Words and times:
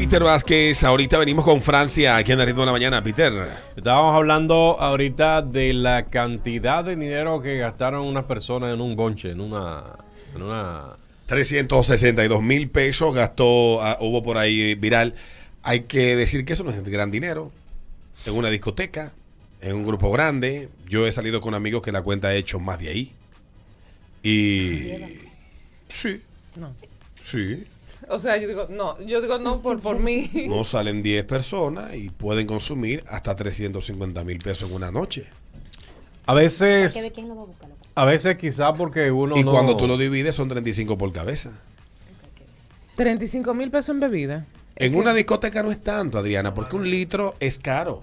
Peter 0.00 0.24
Vázquez. 0.24 0.82
Ahorita 0.82 1.18
venimos 1.18 1.44
con 1.44 1.60
Francia 1.60 2.16
aquí 2.16 2.32
en 2.32 2.40
el 2.40 2.46
ritmo 2.46 2.62
de 2.62 2.66
la 2.66 2.72
mañana, 2.72 3.04
Peter. 3.04 3.34
Estábamos 3.76 4.16
hablando 4.16 4.80
ahorita 4.80 5.42
de 5.42 5.74
la 5.74 6.06
cantidad 6.06 6.82
de 6.82 6.96
dinero 6.96 7.42
que 7.42 7.58
gastaron 7.58 8.06
unas 8.06 8.24
personas 8.24 8.72
en 8.72 8.80
un 8.80 8.96
bonche, 8.96 9.30
en 9.30 9.42
una... 9.42 9.84
En 10.34 10.40
una 10.40 10.96
362 11.26 12.42
mil 12.42 12.70
pesos 12.70 13.14
gastó, 13.14 13.82
ah, 13.82 13.98
hubo 14.00 14.22
por 14.22 14.38
ahí 14.38 14.74
viral. 14.74 15.14
Hay 15.62 15.80
que 15.80 16.16
decir 16.16 16.46
que 16.46 16.54
eso 16.54 16.64
no 16.64 16.70
es 16.70 16.82
gran 16.82 17.10
dinero. 17.10 17.52
En 18.24 18.32
una 18.32 18.48
discoteca, 18.48 19.12
en 19.60 19.76
un 19.76 19.86
grupo 19.86 20.10
grande. 20.10 20.70
Yo 20.88 21.06
he 21.06 21.12
salido 21.12 21.42
con 21.42 21.52
amigos 21.52 21.82
que 21.82 21.92
la 21.92 22.00
cuenta 22.00 22.28
ha 22.28 22.34
hecho 22.34 22.58
más 22.58 22.78
de 22.78 22.88
ahí. 22.88 23.12
Y... 24.22 24.92
Sí. 25.90 26.22
No. 26.56 26.74
Sí. 27.22 27.64
O 28.10 28.18
sea, 28.18 28.36
yo 28.36 28.48
digo, 28.48 28.66
no, 28.68 29.00
yo 29.00 29.20
digo 29.20 29.38
no 29.38 29.62
por, 29.62 29.80
por 29.80 29.98
mí. 29.98 30.30
No 30.48 30.64
salen 30.64 31.00
10 31.02 31.24
personas 31.24 31.94
y 31.94 32.10
pueden 32.10 32.46
consumir 32.46 33.04
hasta 33.06 33.36
350 33.36 34.24
mil 34.24 34.38
pesos 34.38 34.68
en 34.68 34.74
una 34.74 34.90
noche. 34.90 35.26
A 36.26 36.32
¿Qué 36.32 36.38
de 36.38 36.42
veces, 36.44 37.12
quién 37.14 37.28
lo 37.28 37.36
va 37.36 37.42
a 37.42 37.46
buscar? 37.46 37.68
loco? 37.68 37.80
a 37.94 38.04
veces 38.04 38.36
quizá 38.36 38.72
porque 38.72 39.10
uno 39.10 39.36
y 39.36 39.44
no... 39.44 39.52
cuando 39.52 39.76
tú 39.76 39.86
lo 39.86 39.96
divides 39.96 40.34
son 40.34 40.48
35 40.48 40.98
por 40.98 41.12
cabeza. 41.12 41.62
35 42.96 43.54
mil 43.54 43.70
pesos 43.70 43.94
en 43.94 44.00
bebida. 44.00 44.46
En 44.76 44.94
una 44.94 45.14
discoteca 45.14 45.62
no 45.62 45.70
es 45.70 45.82
tanto, 45.82 46.18
Adriana, 46.18 46.52
porque 46.52 46.76
un 46.76 46.90
litro 46.90 47.34
es 47.38 47.58
caro. 47.58 48.02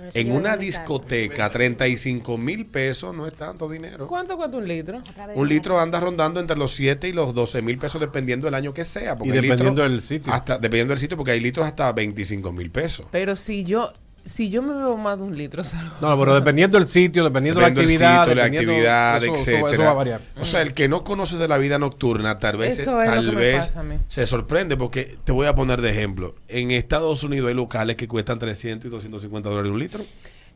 Bueno, 0.00 0.12
En 0.14 0.32
una 0.32 0.56
discoteca, 0.56 1.50
35 1.50 2.38
mil 2.38 2.66
pesos 2.66 3.14
no 3.14 3.26
es 3.26 3.34
tanto 3.34 3.68
dinero. 3.68 4.06
¿Cuánto 4.06 4.36
cuesta 4.36 4.56
un 4.56 4.66
litro? 4.66 5.02
Un 5.34 5.48
litro 5.48 5.78
anda 5.78 6.00
rondando 6.00 6.40
entre 6.40 6.56
los 6.56 6.72
7 6.74 7.08
y 7.08 7.12
los 7.12 7.34
12 7.34 7.60
mil 7.62 7.78
pesos 7.78 8.00
dependiendo 8.00 8.46
del 8.46 8.54
año 8.54 8.72
que 8.72 8.84
sea. 8.84 9.16
Porque 9.16 9.30
Y 9.30 9.32
dependiendo 9.32 9.82
litros 9.82 9.90
del 9.90 10.02
sitio. 10.02 10.32
Hasta, 10.32 10.54
dependiendo 10.58 10.92
del 10.92 11.00
sitio, 11.00 11.16
porque 11.16 11.32
hay 11.32 11.40
litros 11.40 11.66
hasta 11.66 11.92
25 11.92 12.52
mil 12.52 12.70
pesos. 12.70 13.06
Pero 13.10 13.36
si 13.36 13.64
yo, 13.64 13.92
si 14.30 14.48
yo 14.50 14.62
me 14.62 14.72
bebo 14.74 14.96
más 14.96 15.18
de 15.18 15.24
un 15.24 15.36
litro, 15.36 15.62
salgo. 15.64 15.94
No, 16.00 16.18
pero 16.18 16.34
dependiendo 16.34 16.78
del 16.78 16.86
sitio, 16.86 17.24
dependiendo, 17.24 17.60
Dependiendo 17.60 17.92
de 18.00 18.04
la 18.04 18.04
actividad, 18.04 18.24
sitio, 18.24 18.34
la 18.34 18.44
actividad, 18.44 19.24
eso- 19.24 19.34
eso- 19.34 19.50
etcétera. 19.50 19.72
eso 19.72 19.82
va 19.82 19.90
a 19.90 19.94
variar. 19.94 20.20
O 20.40 20.44
sea, 20.44 20.62
el 20.62 20.72
que 20.74 20.88
no 20.88 21.04
conoce 21.04 21.36
de 21.36 21.48
la 21.48 21.58
vida 21.58 21.78
nocturna, 21.78 22.38
tal 22.38 22.56
vez, 22.56 22.78
Eso 22.78 23.02
es 23.02 23.08
lo 23.08 23.14
tal 23.14 23.34
vez 23.34 23.72
se 24.08 24.26
sorprende, 24.26 24.76
porque 24.76 25.16
te 25.24 25.32
voy 25.32 25.46
a 25.46 25.54
poner 25.54 25.80
de 25.80 25.90
ejemplo. 25.90 26.34
En 26.48 26.70
Estados 26.70 27.22
Unidos 27.22 27.48
hay 27.48 27.54
locales 27.54 27.96
que 27.96 28.08
cuestan 28.08 28.38
300 28.38 28.86
y 28.86 28.90
250 28.90 29.48
dólares 29.50 29.70
un 29.72 29.78
litro. 29.78 30.04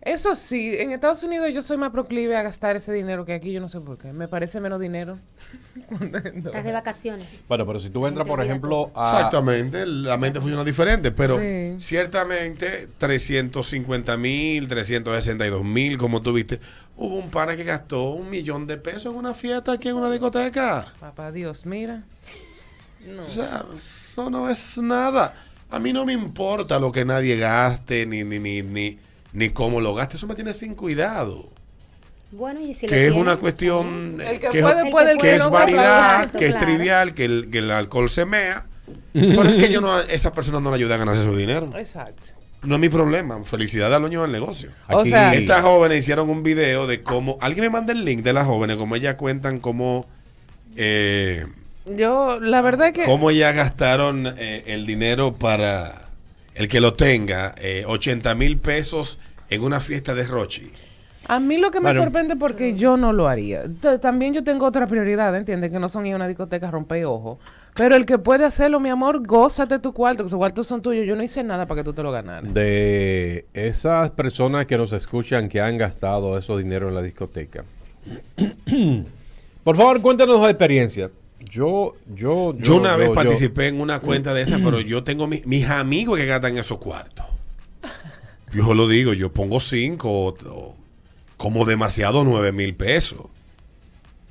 Eso 0.04 0.34
sí, 0.34 0.74
en 0.78 0.92
Estados 0.92 1.22
Unidos 1.22 1.48
yo 1.54 1.62
soy 1.62 1.78
más 1.78 1.90
proclive 1.90 2.36
a 2.36 2.42
gastar 2.42 2.76
ese 2.76 2.92
dinero 2.92 3.24
que 3.24 3.32
aquí, 3.32 3.52
yo 3.52 3.60
no 3.60 3.70
sé 3.70 3.80
por 3.80 3.96
qué. 3.96 4.12
Me 4.12 4.28
parece 4.28 4.60
menos 4.60 4.78
dinero. 4.78 5.18
Estás 6.34 6.62
de 6.64 6.72
vacaciones. 6.72 7.26
Bueno, 7.48 7.66
pero 7.66 7.80
si 7.80 7.88
tú 7.88 8.06
entras, 8.06 8.26
por 8.28 8.42
ejemplo, 8.44 8.90
a... 8.94 9.06
Exactamente, 9.16 9.86
la 9.86 10.18
mente 10.18 10.40
funciona 10.40 10.62
diferente, 10.62 11.10
pero 11.10 11.38
Sí. 11.38 11.76
ciertamente 11.78 12.88
350 12.98 14.16
mil, 14.18 14.68
362 14.68 15.64
mil, 15.64 15.96
como 15.96 16.20
tú 16.20 16.34
viste, 16.34 16.60
hubo 16.96 17.16
un 17.16 17.30
pana 17.30 17.56
que 17.56 17.64
gastó 17.64 18.10
un 18.10 18.28
millón 18.28 18.66
de 18.66 18.76
pesos 18.76 19.06
en 19.06 19.14
una 19.14 19.32
fiesta 19.32 19.72
aquí 19.72 19.88
en 19.88 19.96
una 19.96 20.10
discoteca. 20.10 20.86
Papá 21.00 21.32
Dios, 21.32 21.64
mira. 21.64 22.02
No. 23.08 23.24
O 23.24 23.28
sea, 23.28 23.64
eso 23.76 24.28
no 24.28 24.48
es 24.50 24.76
nada. 24.78 25.34
A 25.70 25.78
mí 25.78 25.92
no 25.94 26.04
me 26.04 26.12
importa 26.12 26.78
lo 26.78 26.92
que 26.92 27.04
nadie 27.06 27.36
gaste, 27.36 28.04
ni, 28.06 28.22
ni, 28.22 28.38
ni, 28.38 28.62
ni, 28.62 28.98
ni 29.34 29.50
cómo 29.50 29.80
lo 29.82 29.94
gaste, 29.94 30.16
eso 30.16 30.26
me 30.26 30.34
tiene 30.34 30.54
sin 30.54 30.74
cuidado. 30.74 31.50
Bueno, 32.32 32.60
y 32.60 32.72
si 32.74 32.86
lo 32.86 32.92
que 32.92 33.06
es 33.06 33.12
una 33.12 33.36
cuestión 33.36 34.18
El 34.20 34.40
que 34.40 34.48
que, 34.48 34.60
puede, 34.60 34.84
es- 34.86 34.90
puede, 34.90 35.12
que 35.12 35.18
que 35.18 35.34
es 35.34 35.50
variedad, 35.50 36.16
Exacto, 36.16 36.38
que 36.38 36.46
es 36.46 36.52
claro. 36.54 36.66
trivial, 36.66 37.14
que 37.14 37.24
el, 37.26 37.48
que 37.50 37.58
el 37.58 37.70
alcohol 37.70 38.08
se 38.08 38.24
mea. 38.24 38.66
Pero 39.12 39.44
es 39.44 39.56
que 39.56 39.72
yo 39.72 39.80
no, 39.80 39.98
esa 40.00 40.32
persona 40.32 40.58
no 40.60 40.70
le 40.70 40.76
ayuda 40.76 40.96
a 40.96 40.98
ganarse 40.98 41.22
su 41.22 41.36
dinero. 41.36 41.70
Exacto. 41.76 42.28
No 42.62 42.74
es 42.76 42.80
mi 42.80 42.88
problema. 42.88 43.44
Felicidad 43.44 43.94
al 43.94 44.00
dueño 44.02 44.22
del 44.22 44.32
negocio. 44.32 44.70
O 44.88 45.00
Aquí- 45.00 45.10
sea, 45.10 45.32
Estas 45.34 45.62
jóvenes 45.62 45.98
hicieron 45.98 46.28
un 46.30 46.42
video 46.42 46.86
de 46.86 47.02
cómo. 47.02 47.36
Alguien 47.40 47.66
me 47.66 47.70
manda 47.70 47.92
el 47.92 48.04
link 48.04 48.22
de 48.22 48.32
las 48.32 48.46
jóvenes, 48.46 48.76
como 48.76 48.96
ellas 48.96 49.14
cuentan 49.14 49.60
cómo. 49.60 50.06
eh, 50.76 51.46
Yo, 51.86 52.40
la 52.40 52.62
verdad 52.62 52.92
que... 52.92 53.04
cómo 53.04 53.30
ellas 53.30 53.54
gastaron 53.54 54.26
eh, 54.38 54.64
el 54.66 54.86
dinero 54.86 55.34
para. 55.34 56.08
El 56.54 56.68
que 56.68 56.80
lo 56.80 56.94
tenga, 56.94 57.54
eh, 57.58 57.84
80 57.86 58.34
mil 58.36 58.58
pesos 58.58 59.18
en 59.50 59.62
una 59.62 59.80
fiesta 59.80 60.14
de 60.14 60.24
Rochi. 60.24 60.70
A 61.26 61.40
mí 61.40 61.56
lo 61.56 61.70
que 61.70 61.80
me 61.80 61.84
Bueno. 61.88 62.02
sorprende 62.02 62.36
porque 62.36 62.74
yo 62.74 62.98
no 62.98 63.12
lo 63.14 63.28
haría. 63.28 63.62
T- 63.80 63.98
También 63.98 64.34
yo 64.34 64.44
tengo 64.44 64.66
otra 64.66 64.86
prioridad, 64.86 65.34
¿entiendes? 65.34 65.70
Que 65.70 65.78
no 65.78 65.88
son 65.88 66.04
ir 66.06 66.12
a 66.12 66.16
una 66.16 66.28
discoteca 66.28 66.68
a 66.68 66.70
romper 66.70 67.06
ojos. 67.06 67.38
Pero 67.74 67.96
el 67.96 68.04
que 68.04 68.18
puede 68.18 68.44
hacerlo, 68.44 68.78
mi 68.78 68.90
amor, 68.90 69.26
gózate 69.26 69.78
tu 69.78 69.94
cuarto, 69.94 70.22
que 70.22 70.26
esos 70.26 70.36
cuartos 70.36 70.66
son 70.66 70.82
tuyos. 70.82 71.06
Yo 71.06 71.16
no 71.16 71.22
hice 71.22 71.42
nada 71.42 71.64
para 71.66 71.80
que 71.80 71.84
tú 71.84 71.94
te 71.94 72.02
lo 72.02 72.12
ganaras. 72.12 72.52
de 72.52 73.46
esas 73.54 74.10
personas 74.10 74.66
que 74.66 74.76
nos 74.76 74.92
escuchan 74.92 75.48
que 75.48 75.62
han 75.62 75.78
gastado 75.78 76.36
esos 76.36 76.58
dinero 76.58 76.88
en 76.90 76.94
la 76.94 77.00
discoteca. 77.02 77.64
Por 79.64 79.76
favor, 79.76 80.00
cuéntanos 80.02 80.40
la 80.42 80.50
experiencia. 80.50 81.10
Yo, 81.50 81.94
yo, 82.14 82.54
Yo, 82.58 82.76
una 82.76 82.96
vez 82.96 83.08
yo- 83.08 83.14
participé 83.14 83.68
en 83.68 83.80
una 83.80 83.98
cuenta 84.00 84.34
de 84.34 84.42
esas, 84.42 84.60
pero 84.62 84.80
yo 84.80 85.04
tengo 85.04 85.26
mi- 85.26 85.42
mis 85.46 85.68
amigos 85.68 86.18
que 86.18 86.26
gastan 86.26 86.56
esos 86.58 86.78
cuartos. 86.78 87.26
Yo 88.54 88.74
lo 88.74 88.86
digo, 88.88 89.12
yo 89.12 89.32
pongo 89.32 89.60
cinco 89.60 90.10
o, 90.10 90.28
o 90.48 90.76
como 91.36 91.64
demasiado 91.64 92.24
nueve 92.24 92.52
mil 92.52 92.74
pesos. 92.74 93.22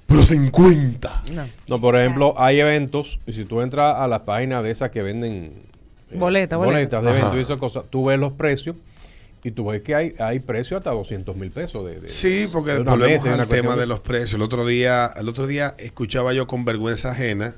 Pero 0.07 0.21
50. 0.23 1.23
No. 1.33 1.47
No, 1.67 1.79
por 1.79 1.95
ejemplo, 1.97 2.35
hay 2.37 2.59
eventos, 2.59 3.19
y 3.25 3.33
si 3.33 3.45
tú 3.45 3.61
entras 3.61 3.95
a 3.97 4.07
las 4.07 4.21
páginas 4.21 4.63
de 4.63 4.71
esas 4.71 4.91
que 4.91 5.01
venden 5.01 5.53
eh, 6.11 6.17
Boleta, 6.17 6.57
boleta. 6.57 6.99
boletas 6.99 7.03
de 7.03 7.09
eventos 7.11 7.35
y 7.37 7.39
esas 7.41 7.57
cosas, 7.57 7.83
tú 7.89 8.05
ves 8.05 8.19
los 8.19 8.33
precios 8.33 8.75
y 9.43 9.51
tú 9.51 9.65
ves 9.67 9.81
que 9.81 9.95
hay, 9.95 10.13
hay 10.19 10.39
precios 10.39 10.77
hasta 10.79 10.91
200 10.91 11.35
mil 11.35 11.49
pesos. 11.51 11.85
De, 11.85 11.99
de- 11.99 12.09
Sí, 12.09 12.47
porque 12.51 12.73
de 12.73 12.79
volvemos 12.81 13.25
al 13.27 13.47
tema 13.47 13.75
de 13.75 13.85
los 13.87 13.99
precios. 14.01 14.33
El 14.35 14.41
otro 14.43 14.65
día, 14.65 15.11
el 15.17 15.27
otro 15.29 15.47
día 15.47 15.73
escuchaba 15.79 16.33
yo 16.33 16.45
con 16.47 16.63
vergüenza 16.63 17.11
ajena 17.11 17.55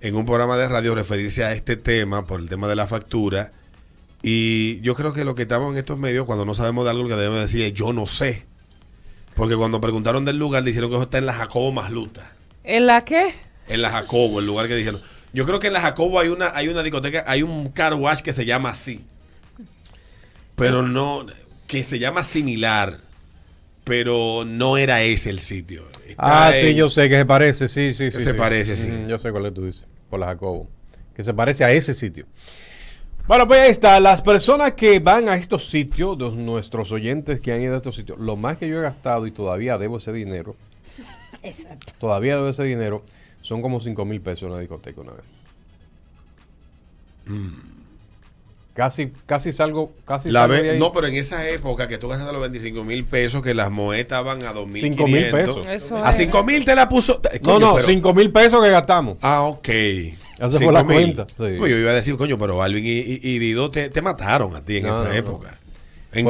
en 0.00 0.14
un 0.14 0.24
programa 0.24 0.56
de 0.56 0.68
radio 0.68 0.94
referirse 0.94 1.42
a 1.44 1.52
este 1.52 1.76
tema 1.76 2.26
por 2.26 2.40
el 2.40 2.48
tema 2.48 2.68
de 2.68 2.76
la 2.76 2.86
factura. 2.86 3.50
Y 4.22 4.80
yo 4.80 4.94
creo 4.94 5.12
que 5.12 5.24
lo 5.24 5.34
que 5.34 5.42
estamos 5.42 5.72
en 5.72 5.78
estos 5.78 5.98
medios, 5.98 6.24
cuando 6.26 6.44
no 6.44 6.54
sabemos 6.54 6.84
de 6.84 6.90
algo, 6.90 7.04
lo 7.04 7.08
que 7.08 7.14
debemos 7.16 7.40
decir 7.40 7.62
es 7.64 7.72
yo 7.74 7.92
no 7.92 8.06
sé. 8.06 8.44
Porque 9.34 9.56
cuando 9.56 9.80
preguntaron 9.80 10.24
del 10.24 10.36
lugar, 10.38 10.64
dijeron 10.64 10.90
que 10.90 10.96
eso 10.96 11.04
está 11.04 11.18
en 11.18 11.26
la 11.26 11.32
Jacobo 11.34 11.70
Masluta. 11.72 12.32
¿En 12.64 12.86
la 12.86 13.04
qué? 13.04 13.32
En 13.68 13.82
la 13.82 13.90
Jacobo, 13.90 14.40
el 14.40 14.46
lugar 14.46 14.66
que 14.66 14.74
dijeron. 14.74 15.00
Yo 15.32 15.44
creo 15.46 15.60
que 15.60 15.68
en 15.68 15.74
la 15.74 15.80
Jacobo 15.80 16.18
hay 16.18 16.28
una, 16.28 16.50
hay 16.56 16.68
una 16.68 16.82
discoteca, 16.82 17.22
hay 17.26 17.42
un 17.42 17.68
car 17.68 17.94
wash 17.94 18.20
que 18.20 18.32
se 18.32 18.44
llama 18.44 18.70
así. 18.70 19.02
Pero 20.56 20.82
no, 20.82 21.24
que 21.66 21.82
se 21.84 21.98
llama 21.98 22.24
similar. 22.24 22.98
Pero 23.84 24.44
no 24.44 24.76
era 24.76 25.02
ese 25.02 25.30
el 25.30 25.38
sitio. 25.38 25.84
Está 26.06 26.48
Ah, 26.48 26.52
sí, 26.52 26.68
en- 26.68 26.76
yo 26.76 26.88
sé 26.88 27.08
que 27.08 27.16
se 27.16 27.24
parece, 27.24 27.68
sí, 27.68 27.94
sí, 27.94 28.10
sí. 28.10 28.20
se 28.20 28.32
sí. 28.32 28.36
parece, 28.36 28.76
sí. 28.76 28.90
Mm, 28.90 29.06
Yo 29.06 29.18
sé 29.18 29.30
cuál 29.30 29.46
es 29.46 29.54
tú 29.54 29.64
dices, 29.64 29.86
por 30.10 30.18
la 30.20 30.26
Jacobo. 30.26 30.68
Que 31.14 31.22
se 31.22 31.32
parece 31.32 31.64
a 31.64 31.70
ese 31.70 31.94
sitio. 31.94 32.26
Bueno, 33.28 33.46
pues 33.46 33.60
ahí 33.60 33.70
está. 33.70 34.00
Las 34.00 34.22
personas 34.22 34.72
que 34.72 34.98
van 35.00 35.28
a 35.28 35.36
estos 35.36 35.66
sitios, 35.68 36.18
los- 36.18 36.34
nuestros 36.34 36.90
oyentes 36.92 37.40
que 37.40 37.52
han 37.52 37.60
ido 37.60 37.74
a 37.74 37.76
estos 37.76 37.94
sitios, 37.94 38.18
lo 38.18 38.36
más 38.36 38.56
que 38.56 38.68
yo 38.68 38.78
he 38.78 38.82
gastado 38.82 39.26
y 39.26 39.30
todavía 39.30 39.76
debo 39.78 39.98
ese 39.98 40.12
dinero, 40.12 40.56
Exacto. 41.42 41.92
todavía 42.00 42.36
debo 42.36 42.48
ese 42.48 42.64
dinero, 42.64 43.02
son 43.42 43.60
como 43.62 43.80
5 43.80 44.04
mil 44.06 44.20
pesos 44.22 44.44
en 44.44 44.50
una 44.52 44.60
discoteca 44.60 45.00
una 45.02 45.12
vez. 45.12 45.24
Casi, 48.72 49.12
casi 49.26 49.52
salgo, 49.52 49.92
casi 50.06 50.30
Mm. 50.30 50.32
La 50.32 50.40
salgo 50.40 50.54
ve- 50.54 50.62
de 50.62 50.70
ahí. 50.70 50.78
no, 50.78 50.92
pero 50.92 51.08
en 51.08 51.14
esa 51.16 51.46
época 51.48 51.88
que 51.88 51.98
tú 51.98 52.08
gastas 52.08 52.32
los 52.32 52.40
25 52.40 52.84
mil 52.84 53.04
pesos, 53.04 53.42
que 53.42 53.52
las 53.52 53.70
monedas 53.70 54.00
estaban 54.02 54.42
a 54.44 54.52
2 54.54 54.66
mil 54.68 54.82
5.000 54.82 55.30
pesos. 55.30 55.66
Eso 55.66 55.98
A 56.02 56.10
es. 56.10 56.16
5 56.16 56.42
mil 56.44 56.64
te 56.64 56.74
la 56.74 56.88
puso. 56.88 57.20
no, 57.42 57.58
no, 57.58 57.74
pero- 57.74 57.86
5 57.86 58.14
mil 58.14 58.30
pesos 58.32 58.62
que 58.64 58.70
gastamos. 58.70 59.18
Ah, 59.20 59.42
ok. 59.42 59.68
Esa 60.38 60.50
fue 60.50 60.58
Cinco 60.58 60.72
la 60.72 60.84
mil. 60.84 60.96
cuenta, 61.14 61.26
sí. 61.28 61.54
Pues 61.58 61.70
yo 61.72 61.78
iba 61.78 61.90
a 61.90 61.94
decir, 61.94 62.16
coño, 62.16 62.38
pero 62.38 62.62
Alvin 62.62 62.86
y, 62.86 62.90
y- 62.90 63.20
y 63.22 63.38
Dido 63.38 63.70
te, 63.70 63.90
te 63.90 64.00
mataron 64.02 64.54
a 64.54 64.64
ti 64.64 64.76
en 64.78 64.84
No, 64.84 64.90
esa 64.90 65.02
no, 65.04 65.08
no. 65.08 65.14
época. 65.14 65.58
En 66.12 66.24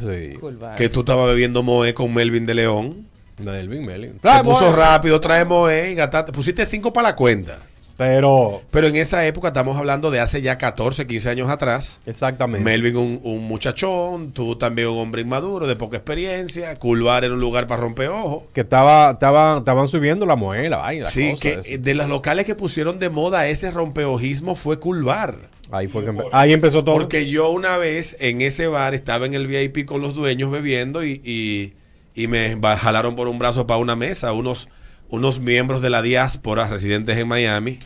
Sí. 0.00 0.36
Bye. 0.40 0.58
que 0.76 0.88
tú 0.88 1.00
estabas 1.00 1.28
bebiendo 1.28 1.62
Moe 1.62 1.94
con 1.94 2.12
Melvin 2.12 2.44
de 2.46 2.54
León. 2.54 3.06
Melvin, 3.38 3.86
Melvin. 3.86 4.18
Te 4.18 4.44
puso 4.44 4.74
rápido, 4.74 5.20
trae 5.20 5.44
Moe 5.44 5.92
y 5.92 5.94
gastaste. 5.94 6.32
Pusiste 6.32 6.66
5 6.66 6.92
para 6.92 7.08
la 7.10 7.16
cuenta. 7.16 7.58
Pero, 7.98 8.62
Pero 8.70 8.86
en 8.86 8.94
esa 8.96 9.26
época 9.26 9.48
estamos 9.48 9.76
hablando 9.76 10.12
de 10.12 10.20
hace 10.20 10.40
ya 10.40 10.56
14, 10.56 11.06
15 11.08 11.28
años 11.30 11.50
atrás. 11.50 11.98
exactamente. 12.06 12.64
Melvin 12.64 12.96
un, 12.96 13.20
un 13.24 13.48
muchachón, 13.48 14.30
tú 14.32 14.54
también 14.56 14.86
un 14.88 14.98
hombre 14.98 15.22
inmaduro, 15.22 15.66
de 15.66 15.74
poca 15.74 15.96
experiencia. 15.96 16.78
Cool 16.78 17.02
Bar 17.02 17.24
era 17.24 17.34
un 17.34 17.40
lugar 17.40 17.66
para 17.66 17.80
romper 17.82 18.08
ojos. 18.10 18.44
que 18.54 18.60
estaba, 18.60 19.10
estaba, 19.10 19.58
estaban 19.58 19.88
subiendo 19.88 20.26
la 20.26 20.36
muela, 20.36 20.76
vaina. 20.76 21.06
Sí, 21.06 21.32
cosas, 21.32 21.40
que 21.40 21.50
eso. 21.74 21.82
de 21.82 21.94
las 21.96 22.08
locales 22.08 22.46
que 22.46 22.54
pusieron 22.54 23.00
de 23.00 23.10
moda 23.10 23.48
ese 23.48 23.70
rompeojismo 23.72 24.54
fue 24.54 24.78
Cool 24.78 25.02
Bar. 25.02 25.34
Ahí 25.72 25.88
fue 25.88 26.04
que 26.04 26.12
empe- 26.12 26.28
ahí 26.32 26.52
empezó 26.52 26.84
todo. 26.84 26.94
Porque 26.94 27.28
yo 27.28 27.50
una 27.50 27.78
vez 27.78 28.16
en 28.20 28.40
ese 28.42 28.68
bar 28.68 28.94
estaba 28.94 29.26
en 29.26 29.34
el 29.34 29.46
VIP 29.48 29.84
con 29.84 30.00
los 30.00 30.14
dueños 30.14 30.50
bebiendo 30.52 31.04
y, 31.04 31.20
y- 31.24 31.74
y 32.14 32.26
me 32.28 32.56
jalaron 32.78 33.16
por 33.16 33.26
un 33.28 33.38
brazo 33.38 33.66
para 33.66 33.78
una 33.78 33.94
mesa 33.96 34.32
unos, 34.32 34.68
unos 35.10 35.40
miembros 35.40 35.80
de 35.82 35.90
la 35.90 36.02
diáspora 36.02 36.66
residentes 36.68 37.16
en 37.18 37.28
Miami. 37.28 37.78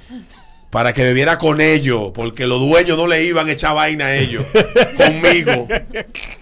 para 0.70 0.94
que 0.94 1.02
bebiera 1.04 1.36
con 1.36 1.60
ellos, 1.60 2.12
porque 2.14 2.46
los 2.46 2.58
dueños 2.60 2.96
no 2.96 3.06
le 3.06 3.22
iban 3.24 3.46
a 3.46 3.52
echar 3.52 3.74
vaina 3.74 4.06
a 4.06 4.14
ellos, 4.16 4.46
conmigo. 4.96 5.69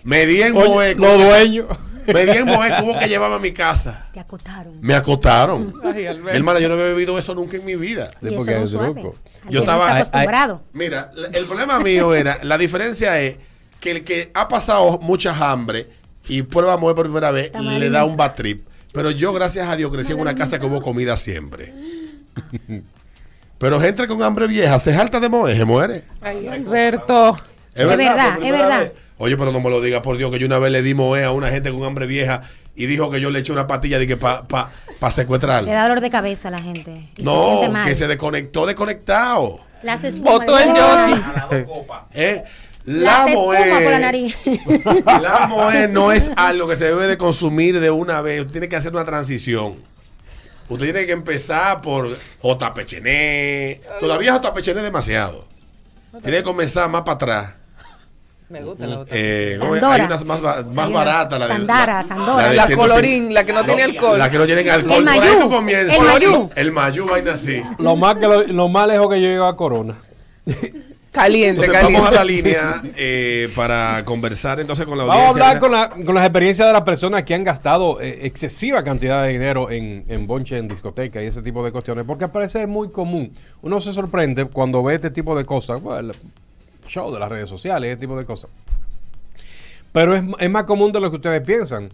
Me 0.04 0.24
di 0.24 0.40
en 0.42 0.52
Moe, 0.54 0.94
los 0.94 1.18
dueños. 1.24 1.66
me 2.06 2.26
di 2.26 2.38
en 2.38 2.46
Moe, 2.46 2.70
tuvo 2.78 2.96
que 2.96 3.08
llevarme 3.08 3.34
a 3.36 3.38
mi 3.40 3.50
casa. 3.50 4.08
Te 4.14 4.20
acotaron. 4.20 4.74
Me 4.80 4.94
acotaron. 4.94 5.74
Ay. 5.82 6.04
Hermana, 6.04 6.60
yo 6.60 6.68
no 6.68 6.74
había 6.74 6.86
bebido 6.86 7.18
eso 7.18 7.34
nunca 7.34 7.56
en 7.56 7.64
mi 7.64 7.74
vida. 7.74 8.08
Sí, 8.20 8.26
Y 8.26 8.28
eso 8.28 8.36
porque 8.36 8.54
no 8.54 8.62
es 8.64 8.70
truco. 8.70 9.16
Yo 9.50 9.60
estaba- 9.60 9.96
acostumbrado. 9.96 10.62
Mira, 10.74 11.10
el 11.32 11.46
problema 11.46 11.80
mío 11.80 12.14
era, 12.14 12.38
la 12.44 12.56
diferencia 12.56 13.20
es 13.20 13.36
que 13.80 13.90
el 13.90 14.04
que 14.04 14.30
ha 14.34 14.46
pasado 14.46 14.98
mucha 15.02 15.34
hambre 15.50 15.88
y 16.28 16.42
prueba 16.42 16.76
Moe 16.76 16.94
por 16.94 17.06
primera 17.06 17.32
vez, 17.32 17.46
Está 17.46 17.60
le 17.62 17.90
da 17.90 18.04
un 18.04 18.16
bad 18.16 18.34
trip. 18.36 18.64
Pero 18.92 19.10
yo, 19.10 19.32
gracias 19.32 19.68
a 19.68 19.76
Dios, 19.76 19.90
crecí 19.92 20.12
en 20.12 20.20
una 20.20 20.34
casa 20.34 20.58
que 20.58 20.66
hubo 20.66 20.82
comida 20.82 21.16
siempre. 21.16 21.72
Pero 23.58 23.78
gente 23.78 24.06
con 24.06 24.22
hambre 24.22 24.46
vieja 24.46 24.78
se 24.78 24.92
jalta 24.92 25.20
de 25.20 25.28
Moe, 25.28 25.54
se 25.54 25.64
muere. 25.64 26.04
Ay, 26.20 26.46
Alberto. 26.48 27.36
Es 27.74 27.86
verdad, 27.86 28.38
es 28.42 28.50
verdad. 28.52 28.92
Oye, 29.18 29.36
pero 29.36 29.52
no 29.52 29.60
me 29.60 29.68
lo 29.68 29.80
digas 29.80 30.00
por 30.00 30.16
Dios 30.16 30.30
que 30.30 30.38
yo 30.38 30.46
una 30.46 30.58
vez 30.58 30.72
le 30.72 30.82
di 30.82 30.94
Moe 30.94 31.22
a 31.22 31.30
una 31.30 31.50
gente 31.50 31.70
con 31.70 31.84
hambre 31.84 32.06
vieja 32.06 32.42
y 32.74 32.86
dijo 32.86 33.10
que 33.10 33.20
yo 33.20 33.30
le 33.30 33.40
eché 33.40 33.52
una 33.52 33.66
patilla 33.66 33.98
de 33.98 34.06
que 34.06 34.16
para 34.16 34.44
pa, 34.48 34.72
pa 34.98 35.10
secuestrarla. 35.10 35.68
Le 35.68 35.74
da 35.74 35.82
dolor 35.82 36.00
de 36.00 36.08
cabeza 36.08 36.48
a 36.48 36.52
la 36.52 36.60
gente. 36.60 37.10
Se 37.14 37.22
No, 37.22 37.70
que 37.84 37.94
se 37.94 38.08
desconectó, 38.08 38.64
desconectado. 38.64 39.60
Las 39.82 40.04
espumas. 40.04 40.32
Botó 40.32 40.58
el 40.58 40.70
jockey. 40.70 41.64
¿Eh? 42.14 42.44
La 42.84 43.26
moe, 43.26 43.58
por 45.04 45.04
la 45.22 45.46
moe 45.46 45.88
no 45.88 46.12
es 46.12 46.30
algo 46.34 46.66
que 46.66 46.76
se 46.76 46.86
debe 46.86 47.06
de 47.06 47.18
consumir 47.18 47.78
de 47.78 47.90
una 47.90 48.20
vez. 48.22 48.40
Usted 48.40 48.52
tiene 48.52 48.68
que 48.68 48.76
hacer 48.76 48.92
una 48.92 49.04
transición. 49.04 49.74
Usted 50.68 50.86
tiene 50.86 51.06
que 51.06 51.12
empezar 51.12 51.80
por 51.82 52.08
JP 52.42 52.84
Chené. 52.84 53.80
Todavía 54.00 54.40
JP 54.40 54.58
Chené 54.60 54.80
es 54.80 54.84
demasiado. 54.86 55.44
Tiene 56.22 56.38
que 56.38 56.42
comenzar 56.42 56.88
más 56.88 57.02
para 57.02 57.14
atrás. 57.14 57.54
Me 58.48 58.62
gusta 58.64 58.86
la 58.86 59.00
otra. 59.00 59.16
Eh, 59.16 59.58
hay 59.62 60.00
unas 60.00 60.24
más, 60.24 60.40
más 60.40 60.86
Hay 60.86 60.92
baratas. 60.92 61.38
La 61.38 61.46
de, 61.46 61.52
Sandara, 61.52 62.02
la- 62.02 62.02
Sandora. 62.08 62.48
de 62.48 62.56
La 62.56 62.66
150. 62.66 62.76
colorín, 62.76 63.34
la 63.34 63.46
que 63.46 63.52
no 63.52 63.64
tiene 63.64 63.82
alcohol. 63.84 64.18
La 64.18 64.30
que 64.30 64.38
no 64.38 64.46
tienen 64.46 64.70
alcohol. 64.70 64.92
El 64.98 65.04
Por 65.04 65.12
ahí 65.12 65.20
Mayú. 65.20 65.38
tú 65.40 65.50
comienzas. 65.50 65.98
El 65.98 66.04
Mayú. 66.06 66.50
El 66.56 66.72
Mayú, 66.72 67.06
vaina 67.06 67.32
así. 67.34 67.62
Lo 67.78 67.94
más, 67.94 68.16
que 68.16 68.26
lo, 68.26 68.42
lo 68.44 68.68
más 68.68 68.88
lejos 68.88 69.08
que 69.08 69.20
yo 69.20 69.28
llego 69.28 69.44
a 69.44 69.56
Corona. 69.56 69.94
Caliente, 71.12 71.64
Entonces 71.64 71.72
caliente. 71.72 72.00
vamos 72.00 72.08
a 72.08 72.14
la 72.20 72.24
línea 72.24 72.82
eh, 72.96 73.48
para 73.56 74.04
conversar 74.04 74.60
entonces 74.60 74.86
con 74.86 74.96
la 74.96 75.04
Vamos 75.04 75.20
a 75.24 75.28
audiencia. 75.30 75.48
hablar 75.48 75.60
con, 75.60 75.72
la- 76.00 76.06
con 76.06 76.14
las 76.14 76.24
experiencias 76.24 76.68
de 76.68 76.72
las 76.72 76.82
personas 76.82 77.24
que 77.24 77.34
han 77.34 77.42
gastado 77.42 78.00
eh, 78.00 78.20
excesiva 78.26 78.84
cantidad 78.84 79.24
de 79.24 79.32
dinero 79.32 79.70
en, 79.72 80.04
en 80.06 80.26
bonche, 80.28 80.56
en 80.56 80.68
discoteca 80.68 81.20
y 81.20 81.26
ese 81.26 81.42
tipo 81.42 81.64
de 81.64 81.72
cuestiones, 81.72 82.04
porque 82.06 82.28
parece 82.28 82.64
muy 82.68 82.90
común. 82.90 83.32
Uno 83.62 83.80
se 83.80 83.92
sorprende 83.92 84.44
cuando 84.44 84.84
ve 84.84 84.94
este 84.94 85.10
tipo 85.10 85.36
de 85.36 85.44
cosas, 85.44 85.82
bueno, 85.82 86.12
el 86.12 86.16
show 86.86 87.12
de 87.12 87.18
las 87.18 87.28
redes 87.28 87.48
sociales, 87.48 87.90
ese 87.90 88.00
tipo 88.00 88.16
de 88.16 88.24
cosas. 88.24 88.48
Pero 89.92 90.14
es, 90.14 90.22
es 90.38 90.48
más 90.50 90.62
común 90.64 90.92
de 90.92 91.00
lo 91.00 91.10
que 91.10 91.16
ustedes 91.16 91.40
piensan. 91.42 91.90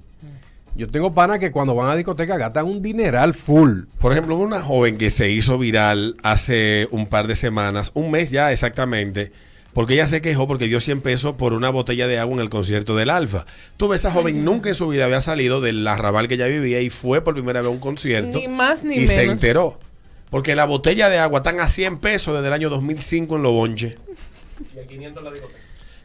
Yo 0.76 0.88
tengo 0.88 1.14
panas 1.14 1.38
que 1.38 1.50
cuando 1.50 1.74
van 1.74 1.88
a 1.88 1.96
discoteca 1.96 2.36
gastan 2.36 2.66
un 2.66 2.82
dineral 2.82 3.32
full. 3.32 3.84
Por 3.98 4.12
ejemplo, 4.12 4.36
una 4.36 4.60
joven 4.60 4.98
que 4.98 5.08
se 5.08 5.30
hizo 5.30 5.56
viral 5.56 6.16
hace 6.22 6.86
un 6.90 7.06
par 7.06 7.26
de 7.28 7.34
semanas, 7.34 7.92
un 7.94 8.10
mes 8.10 8.30
ya 8.30 8.52
exactamente, 8.52 9.32
porque 9.72 9.94
ella 9.94 10.06
se 10.06 10.20
quejó 10.20 10.46
porque 10.46 10.66
dio 10.66 10.80
100 10.80 11.00
pesos 11.00 11.32
por 11.34 11.54
una 11.54 11.70
botella 11.70 12.06
de 12.06 12.18
agua 12.18 12.34
en 12.34 12.40
el 12.40 12.50
concierto 12.50 12.94
del 12.94 13.08
Alfa. 13.08 13.46
Tú 13.78 13.88
ves, 13.88 14.00
esa 14.00 14.10
joven 14.10 14.44
nunca 14.44 14.68
en 14.68 14.74
su 14.74 14.88
vida 14.88 15.06
había 15.06 15.22
salido 15.22 15.62
del 15.62 15.86
arrabal 15.86 16.28
que 16.28 16.34
ella 16.34 16.46
vivía 16.46 16.82
y 16.82 16.90
fue 16.90 17.22
por 17.22 17.32
primera 17.32 17.62
vez 17.62 17.68
a 17.68 17.72
un 17.72 17.80
concierto. 17.80 18.38
Ni 18.38 18.46
más 18.46 18.84
ni 18.84 18.96
y 18.96 19.06
se 19.06 19.16
menos. 19.16 19.32
enteró. 19.32 19.80
Porque 20.28 20.54
la 20.54 20.66
botella 20.66 21.08
de 21.08 21.18
agua 21.18 21.38
están 21.38 21.58
a 21.60 21.68
100 21.68 22.00
pesos 22.00 22.34
desde 22.34 22.48
el 22.48 22.52
año 22.52 22.68
2005 22.68 23.36
en 23.36 23.42
los 23.42 23.52
bonches. 23.52 23.96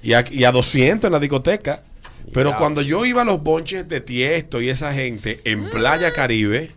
Y 0.02 0.14
a, 0.14 0.24
y 0.32 0.46
a 0.46 0.52
200 0.54 1.10
en 1.10 1.12
la 1.12 1.20
discoteca. 1.20 1.84
Pero 2.34 2.52
Ya. 2.52 2.58
cuando 2.58 2.82
yo 2.82 3.06
iba 3.06 3.22
a 3.22 3.26
los 3.26 3.42
bonches 3.44 3.88
de 3.88 4.02
Tiesto 4.02 4.62
y 4.62 4.70
esa 4.70 4.94
gente 4.94 5.40
en 5.46 5.70
Playa 5.70 6.14
Caribe, 6.14 6.72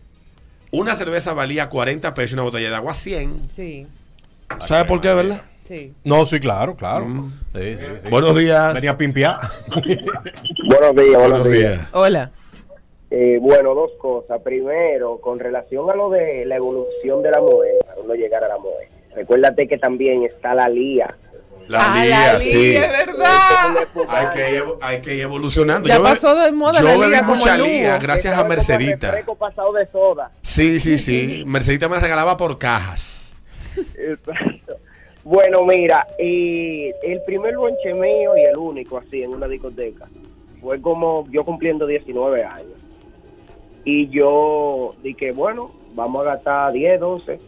una 0.70 0.94
cerveza 0.94 1.32
valía 1.34 1.68
40 1.68 2.12
pesos 2.14 2.32
y 2.32 2.34
una 2.34 2.42
botella 2.42 2.70
de 2.70 2.76
agua 2.76 2.94
100. 2.94 3.48
Sí, 3.54 3.86
¿Sabe 4.66 4.84
por 4.86 5.00
qué, 5.00 5.12
verdad? 5.14 5.42
sí. 5.64 5.92
No, 6.04 6.26
sí, 6.26 6.38
claro, 6.40 6.74
claro. 6.76 7.06
Mm. 7.06 7.32
Sí, 7.54 7.76
sí, 7.78 7.84
sí. 8.02 8.08
Buenos 8.10 8.36
días. 8.36 8.74
Venía 8.74 8.90
a 8.90 8.96
pimpear. 8.98 9.38
Buenos 9.68 10.94
días, 10.96 11.18
buenos, 11.18 11.30
Buenos 11.30 11.50
días. 11.52 11.72
días. 11.78 11.88
Hola. 11.92 12.30
Eh, 13.10 13.38
bueno, 13.40 13.74
dos 13.74 13.92
cosas. 13.98 14.40
Primero, 14.42 15.18
con 15.20 15.38
relación 15.38 15.88
a 15.90 15.94
lo 15.94 16.10
de 16.10 16.44
la 16.46 16.56
evolución 16.56 17.22
de 17.22 17.30
la 17.30 17.40
MOE, 17.40 17.68
para 17.86 18.00
uno 18.00 18.14
llegar 18.14 18.42
a 18.44 18.48
la 18.48 18.58
MOE. 18.58 18.88
Recuérdate 19.14 19.68
que 19.68 19.78
también 19.78 20.24
está 20.24 20.54
la 20.54 20.68
LIA. 20.68 21.14
La 21.68 21.92
Ah, 21.94 22.04
lía, 22.04 22.32
la 22.34 22.40
sí. 22.40 22.76
es 22.76 22.88
verdad. 22.90 23.76
Hay 24.08 24.26
que, 24.34 24.54
ir, 24.56 24.64
hay 24.80 25.00
que 25.00 25.14
ir 25.14 25.20
evolucionando. 25.22 25.88
Ya 25.88 25.96
Yo 25.96 26.02
pasó 26.02 26.34
de 26.34 26.52
moda 26.52 26.78
Yo 26.80 26.84
la 26.84 26.90
bebí 26.92 27.04
liga 27.06 27.20
como 27.20 27.34
mucha 27.36 27.56
lía 27.56 27.98
gracias 27.98 28.36
a 28.36 28.44
Mercedita. 28.44 29.14
pasado 29.38 29.72
de 29.72 29.86
soda. 29.90 30.30
Sí, 30.42 30.78
sí, 30.80 30.98
sí. 30.98 31.42
Mercedita 31.46 31.88
me 31.88 31.96
la 31.96 32.02
regalaba 32.02 32.36
por 32.36 32.58
cajas. 32.58 33.34
Exacto. 33.96 34.76
Bueno, 35.24 35.64
mira, 35.64 36.06
y 36.18 36.90
el 37.02 37.22
primer 37.24 37.56
bonche 37.56 37.94
mío 37.94 38.36
y 38.36 38.42
el 38.42 38.56
único 38.58 38.98
así 38.98 39.22
en 39.22 39.30
una 39.30 39.48
discoteca 39.48 40.06
fue 40.60 40.80
como 40.82 41.26
yo 41.30 41.44
cumpliendo 41.44 41.86
19 41.86 42.44
años. 42.44 42.68
Y 43.86 44.08
yo 44.08 44.90
dije, 45.02 45.32
bueno, 45.32 45.70
vamos 45.94 46.26
a 46.26 46.34
gastar 46.34 46.72
10, 46.72 47.00
12. 47.00 47.38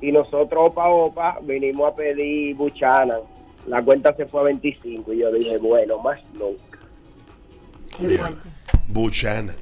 Y 0.00 0.12
nosotros, 0.12 0.68
opa, 0.70 0.88
opa, 0.88 1.38
vinimos 1.42 1.92
a 1.92 1.96
pedir 1.96 2.54
buchanan. 2.56 3.20
La 3.66 3.82
cuenta 3.82 4.14
se 4.14 4.26
fue 4.26 4.40
a 4.40 4.44
25 4.44 5.12
y 5.12 5.20
yo 5.20 5.32
dije, 5.32 5.56
bueno, 5.58 5.98
más 5.98 6.20
nunca. 6.34 6.78
Fuerte. 7.98 8.48
Buchanan. 8.88 9.56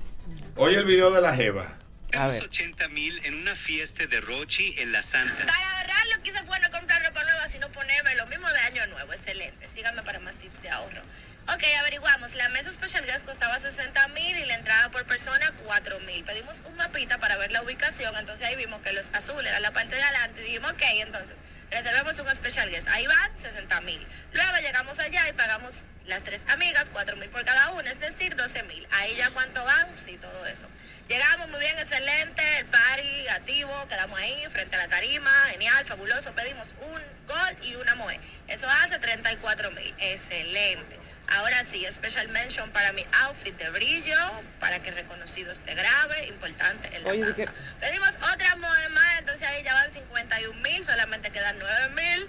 Oye 0.56 0.76
el 0.78 0.84
video 0.84 1.10
de 1.10 1.20
la 1.20 1.34
Jeva. 1.34 1.78
Ver. 2.12 2.42
80 2.42 2.88
mil 2.88 3.18
en 3.24 3.36
una 3.36 3.54
fiesta 3.54 4.06
de 4.06 4.20
Rochi 4.20 4.74
en 4.78 4.92
La 4.92 5.02
Santa. 5.02 5.46
Para 5.46 5.70
agarrar 5.70 6.06
lo 6.14 6.22
que 6.22 6.30
hice 6.30 6.44
fue 6.44 6.60
no 6.60 6.70
comprar 6.70 7.02
ropa 7.06 7.24
nueva, 7.24 7.48
sino 7.48 7.70
ponerme 7.70 8.14
lo 8.16 8.26
mismo 8.26 8.46
de 8.48 8.58
año 8.58 8.86
nuevo. 8.88 9.12
Excelente. 9.14 9.66
Síganme 9.68 10.02
para 10.02 10.18
más 10.20 10.34
tips 10.34 10.60
de 10.60 10.68
ahorro. 10.68 11.00
Ok, 11.48 11.62
averiguamos. 11.80 12.34
La 12.34 12.50
mesa 12.50 12.70
Special 12.70 13.06
Guest 13.06 13.24
costaba 13.24 13.58
60 13.58 14.08
mil 14.08 14.36
y 14.36 14.44
la 14.44 14.54
entrada 14.54 14.90
por 14.90 15.04
persona 15.06 15.52
4 15.64 16.00
mil. 16.00 16.22
Pedimos 16.24 16.62
un 16.68 16.76
mapita 16.76 17.18
para 17.18 17.38
ver 17.38 17.50
la 17.50 17.62
ubicación. 17.62 18.14
Entonces 18.16 18.46
ahí 18.46 18.56
vimos 18.56 18.82
que 18.82 18.92
los 18.92 19.10
azules 19.14 19.50
eran 19.50 19.62
la 19.62 19.72
parte 19.72 19.96
de 19.96 20.02
adelante. 20.02 20.42
Y 20.42 20.44
dijimos, 20.44 20.72
ok, 20.72 20.82
entonces 21.00 21.38
reservamos 21.72 22.18
un 22.18 22.34
Special 22.34 22.70
Guest. 22.70 22.86
Ahí 22.88 23.06
van 23.06 23.30
60 23.40 23.80
mil. 23.80 24.06
Luego 24.32 24.56
llegamos 24.58 24.98
allá 24.98 25.28
y 25.28 25.32
pagamos 25.32 25.84
las 26.06 26.22
tres 26.22 26.44
amigas 26.48 26.90
4 26.92 27.16
mil 27.16 27.28
por 27.30 27.44
cada 27.44 27.70
una, 27.70 27.90
es 27.90 27.98
decir, 27.98 28.36
12 28.36 28.62
mil. 28.64 28.86
Ahí 28.92 29.14
ya 29.16 29.30
cuánto 29.30 29.64
van, 29.64 29.88
sí, 29.96 30.18
todo 30.18 30.46
eso. 30.46 30.68
Llegamos 31.08 31.48
muy 31.48 31.60
bien, 31.60 31.78
excelente, 31.78 32.42
el 32.58 32.66
party 32.66 33.28
activo, 33.28 33.86
quedamos 33.88 34.18
ahí 34.18 34.46
frente 34.50 34.76
a 34.76 34.80
la 34.80 34.88
tarima, 34.88 35.30
genial, 35.50 35.84
fabuloso. 35.84 36.32
Pedimos 36.32 36.74
un 36.80 37.00
gol 37.26 37.56
y 37.62 37.74
una 37.76 37.94
moe. 37.94 38.20
Eso 38.48 38.68
hace 38.68 38.98
34 38.98 39.70
mil, 39.70 39.94
excelente. 39.98 41.01
Ahora 41.38 41.64
sí, 41.64 41.84
special 41.90 42.28
mention 42.28 42.70
para 42.70 42.92
mi 42.92 43.04
outfit 43.24 43.56
de 43.56 43.70
brillo, 43.70 44.16
para 44.60 44.82
que 44.82 44.90
reconocido 44.90 45.52
esté 45.52 45.74
grave, 45.74 46.26
importante 46.28 46.94
en 46.94 47.02
la 47.04 47.10
Oye, 47.10 47.20
santa. 47.20 47.36
¿de 47.36 47.44
qué? 47.46 47.52
Pedimos 47.80 48.10
otra 48.32 48.56
más, 48.56 49.18
entonces 49.18 49.48
ahí 49.48 49.62
ya 49.64 49.72
van 49.74 49.90
51 49.92 50.60
mil, 50.60 50.84
solamente 50.84 51.30
quedan 51.30 51.56
9 51.58 51.88
mil 51.96 52.28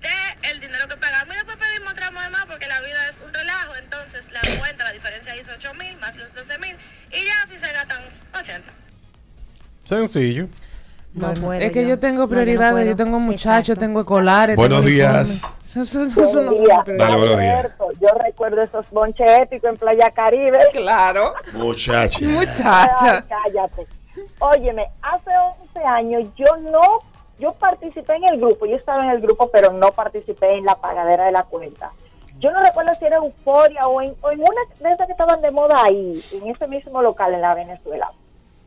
de 0.00 0.50
el 0.50 0.60
dinero 0.60 0.86
que 0.88 0.96
pagamos 0.96 1.34
y 1.34 1.36
después 1.36 1.56
pedimos 1.58 1.92
otra 1.92 2.10
más 2.12 2.46
porque 2.46 2.66
la 2.68 2.80
vida 2.80 3.08
es 3.08 3.18
un 3.24 3.34
relajo, 3.34 3.74
entonces 3.76 4.30
la 4.30 4.40
cuenta, 4.58 4.84
la 4.84 4.92
diferencia 4.92 5.36
hizo 5.36 5.50
8 5.52 5.74
mil 5.74 5.96
más 5.98 6.16
los 6.16 6.32
12 6.32 6.58
mil 6.58 6.76
y 7.10 7.24
ya 7.26 7.42
así 7.42 7.58
se 7.58 7.72
gastan 7.72 8.02
80. 8.34 8.70
Sencillo. 9.84 10.48
No 11.14 11.26
Bueno, 11.28 11.40
puedo 11.40 11.60
es 11.60 11.72
que 11.72 11.82
yo. 11.82 11.88
yo, 11.90 11.98
tengo 11.98 12.22
No, 12.22 12.22
yo 12.24 12.26
no 12.26 12.30
prioridades, 12.30 12.86
yo, 12.86 12.96
tengo 12.96 13.18
muchachos, 13.18 13.70
Exacto. 13.70 13.80
tengo 13.80 14.00
escolares. 14.00 14.56
Buenos 14.56 14.78
tengo 14.84 14.88
días. 14.90 15.42
Son. 15.86 16.08
Dale, 16.14 17.16
buenos 17.16 17.38
días. 17.38 17.76
Yo 18.00 18.08
recuerdo 18.16 18.62
esos 18.62 18.90
bonches 18.90 19.40
épicos 19.40 19.70
en 19.70 19.76
Playa 19.76 20.10
Caribe. 20.10 20.58
Claro, 20.72 21.34
Muchacha. 21.54 22.24
muchacha. 22.26 23.16
Ay, 23.16 23.22
cállate. 23.28 23.86
Óyeme, 24.40 24.86
hace 25.02 25.30
11 25.74 25.80
años 25.86 26.24
yo 26.36 26.56
no, 26.56 26.80
yo 27.38 27.52
participé 27.54 28.14
en 28.16 28.24
el 28.32 28.40
grupo, 28.40 28.66
yo 28.66 28.76
estaba 28.76 29.04
en 29.04 29.10
el 29.10 29.20
grupo, 29.20 29.48
pero 29.52 29.72
no 29.72 29.90
participé 29.92 30.54
en 30.56 30.64
la 30.64 30.74
pagadera 30.76 31.26
de 31.26 31.32
la 31.32 31.44
cuenta. 31.44 31.92
Yo 32.40 32.52
no 32.52 32.60
recuerdo 32.60 32.92
si 32.94 33.04
era 33.04 33.16
Euforia 33.16 33.86
o 33.88 34.00
en, 34.00 34.14
o 34.20 34.30
en 34.30 34.40
una 34.40 34.60
de 34.80 34.92
esas 34.94 35.06
que 35.06 35.12
estaban 35.12 35.40
de 35.40 35.50
moda 35.50 35.82
ahí, 35.84 36.22
en 36.32 36.48
ese 36.48 36.68
mismo 36.68 37.02
local 37.02 37.34
en 37.34 37.40
la 37.40 37.54
Venezuela. 37.54 38.12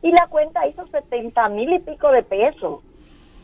Y 0.02 0.10
la 0.10 0.26
cuenta 0.28 0.66
hizo 0.66 0.86
70 0.86 1.48
mil 1.50 1.72
y 1.72 1.78
pico 1.78 2.10
de 2.10 2.22
pesos. 2.22 2.80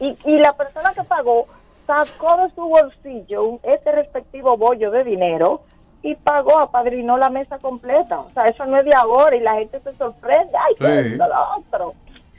Y, 0.00 0.16
y 0.24 0.38
la 0.38 0.52
persona 0.52 0.92
que 0.92 1.02
pagó 1.04 1.46
sacó 1.88 2.36
de 2.36 2.50
su 2.54 2.60
bolsillo 2.68 3.44
un- 3.44 3.60
este 3.62 3.90
respectivo 3.92 4.56
bollo 4.58 4.90
de 4.90 5.02
dinero 5.04 5.62
y 6.02 6.14
pagó, 6.14 6.58
apadrinó 6.58 7.16
la 7.16 7.30
mesa 7.30 7.58
completa. 7.58 8.20
O 8.20 8.30
sea, 8.30 8.44
eso 8.44 8.64
no 8.66 8.78
es 8.78 8.84
de 8.84 8.92
ahora 8.94 9.34
y 9.34 9.40
la 9.40 9.54
gente 9.54 9.80
se 9.80 9.92
sorprende. 9.94 10.52
Ay, 10.56 10.74
qué 10.78 10.86
Sí. 11.02 11.08
lindo 11.08 11.26
lo 11.26 11.56
otro. 11.58 11.94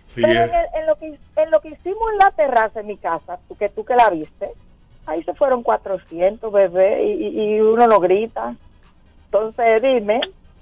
Sí, 0.05 0.21
Pero 0.21 0.39
en, 0.43 0.49
el- 0.55 0.67
en 0.81 0.87
lo 0.87 0.95
que, 0.95 1.19
en 1.35 1.51
lo 1.51 1.59
que 1.59 1.69
hicimos 1.69 2.11
en 2.13 2.17
la 2.19 2.31
terraza 2.31 2.79
en 2.79 2.87
mi 2.87 2.97
casa, 2.97 3.37
tú 3.47 3.55
que 3.57 3.69
tú 3.69 3.83
que 3.83 3.95
la 3.95 4.09
viste, 4.09 4.51
ahí 5.07 5.23
se 5.23 5.33
fueron 5.33 5.61
400 5.63 6.51
bebés 6.53 7.03
y, 7.03 7.59
uno 7.59 7.85
no 7.87 7.99
grita. 7.99 8.55
Entonces, 9.25 9.81
dime, 9.81 10.21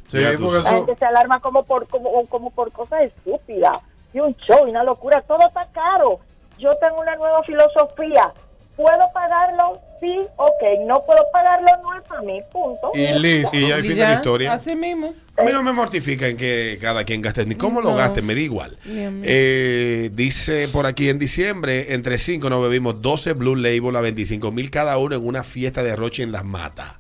Sí, 0.10 0.18
la 0.18 0.32
eso, 0.32 0.50
gente 0.64 0.96
se 0.96 1.06
alarma 1.06 1.40
como 1.42 1.64
por 1.64 1.88
como, 1.88 2.26
como 2.28 2.50
por 2.52 2.72
cosas 2.72 3.02
estúpidas. 3.04 3.80
Y 4.14 4.20
un 4.22 4.34
show 4.38 4.66
y 4.66 4.72
una 4.72 4.84
locura. 4.84 5.22
Todo 5.22 5.46
está 5.48 5.66
caro. 5.74 6.20
Yo 6.58 6.76
tengo 6.78 7.02
una 7.02 7.16
nueva 7.18 7.44
filosofía. 7.44 8.32
¿Puedo 8.78 9.12
pagarlo? 9.12 9.82
Sí, 10.00 10.20
ok. 10.36 10.86
No 10.86 11.04
puedo 11.04 11.20
pagarlo, 11.34 11.68
no 11.82 11.98
es 11.98 12.08
para 12.08 12.22
mí. 12.22 12.40
Punto. 12.52 12.92
y 12.94 13.12
listo. 13.20 13.58
Y 13.58 13.68
ya 13.68 13.76
hay 13.76 13.82
fin 13.82 13.98
de 13.98 14.04
la 14.04 14.14
historia. 14.14 14.54
Así 14.54 14.76
mismo. 14.76 15.14
A 15.36 15.44
mí 15.44 15.52
no 15.52 15.64
me 15.64 15.72
mortifica 15.72 16.28
en 16.28 16.38
que 16.38 16.78
cada 16.80 17.04
quien 17.04 17.22
gaste, 17.22 17.46
ni 17.46 17.56
cómo 17.56 17.82
lo 17.82 17.96
gaste, 17.96 18.22
me 18.22 18.36
da 18.36 18.42
igual. 18.42 18.78
Eh, 18.86 20.12
dice 20.14 20.68
por 20.68 20.86
aquí 20.86 21.10
en 21.10 21.18
diciembre, 21.18 21.94
entre 21.94 22.20
5 22.20 22.50
nos 22.50 22.62
bebimos 22.62 23.02
12 23.02 23.34
Blue 23.34 23.56
Label 23.56 23.96
a 23.96 24.02
25 24.02 24.52
mil 24.52 24.70
cada 24.70 24.98
uno 25.00 25.16
en 25.16 25.28
una 25.28 25.44
fiesta 25.44 25.84
de 25.84 25.96
Roche 25.96 26.22
en 26.24 26.32
Las 26.32 26.46
Matas. 26.46 26.94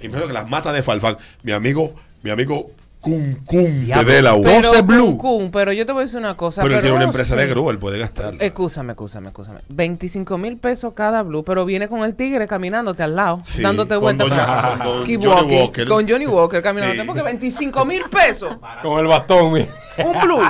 Y 0.00 0.08
menos 0.08 0.26
que 0.26 0.32
Las 0.32 0.48
Matas 0.48 0.74
de 0.74 0.82
Falfán. 0.82 1.18
Mi 1.42 1.52
amigo, 1.52 1.94
mi 2.22 2.30
amigo 2.30 2.70
Cum 3.04 3.36
Cum 3.44 3.86
de 3.86 4.04
Delaware. 4.04 4.42
Pero, 4.44 4.68
12 4.68 4.82
Blue. 4.82 5.16
Kun, 5.18 5.50
pero 5.50 5.72
yo 5.72 5.84
te 5.84 5.92
voy 5.92 6.00
a 6.00 6.04
decir 6.06 6.18
una 6.18 6.36
cosa. 6.36 6.62
Pero 6.62 6.74
él 6.76 6.80
tiene 6.80 6.96
una 6.96 7.04
empresa 7.04 7.36
de 7.36 7.46
grúa, 7.46 7.70
él 7.70 7.78
puede 7.78 7.98
gastarlo. 7.98 8.40
Escúchame, 8.40 8.92
escúchame, 8.92 9.28
escúchame. 9.28 9.60
25 9.68 10.38
mil 10.38 10.56
pesos 10.56 10.92
cada 10.94 11.22
blue, 11.22 11.44
pero 11.44 11.64
viene 11.64 11.86
con 11.88 12.02
el 12.02 12.14
tigre 12.14 12.46
caminándote 12.48 13.02
al 13.02 13.14
lado, 13.14 13.40
Sí, 13.44 13.62
dándote 13.62 13.94
con 13.94 14.02
vueltas. 14.02 14.28
doña- 14.28 14.46
para- 14.46 14.84
con 14.84 15.04
Keep 15.04 15.20
Johnny 15.24 15.56
Walker. 15.56 15.88
Con 15.88 16.08
Johnny 16.08 16.26
Walker 16.26 16.62
caminándote, 16.62 17.00
Sí. 17.02 17.06
porque 17.06 17.22
25 17.22 17.84
mil 17.84 18.02
pesos. 18.10 18.56
Con 18.82 18.98
el 19.00 19.06
bastón, 19.06 19.52
mira. 19.52 19.68
Un 19.98 20.20
blue. 20.22 20.42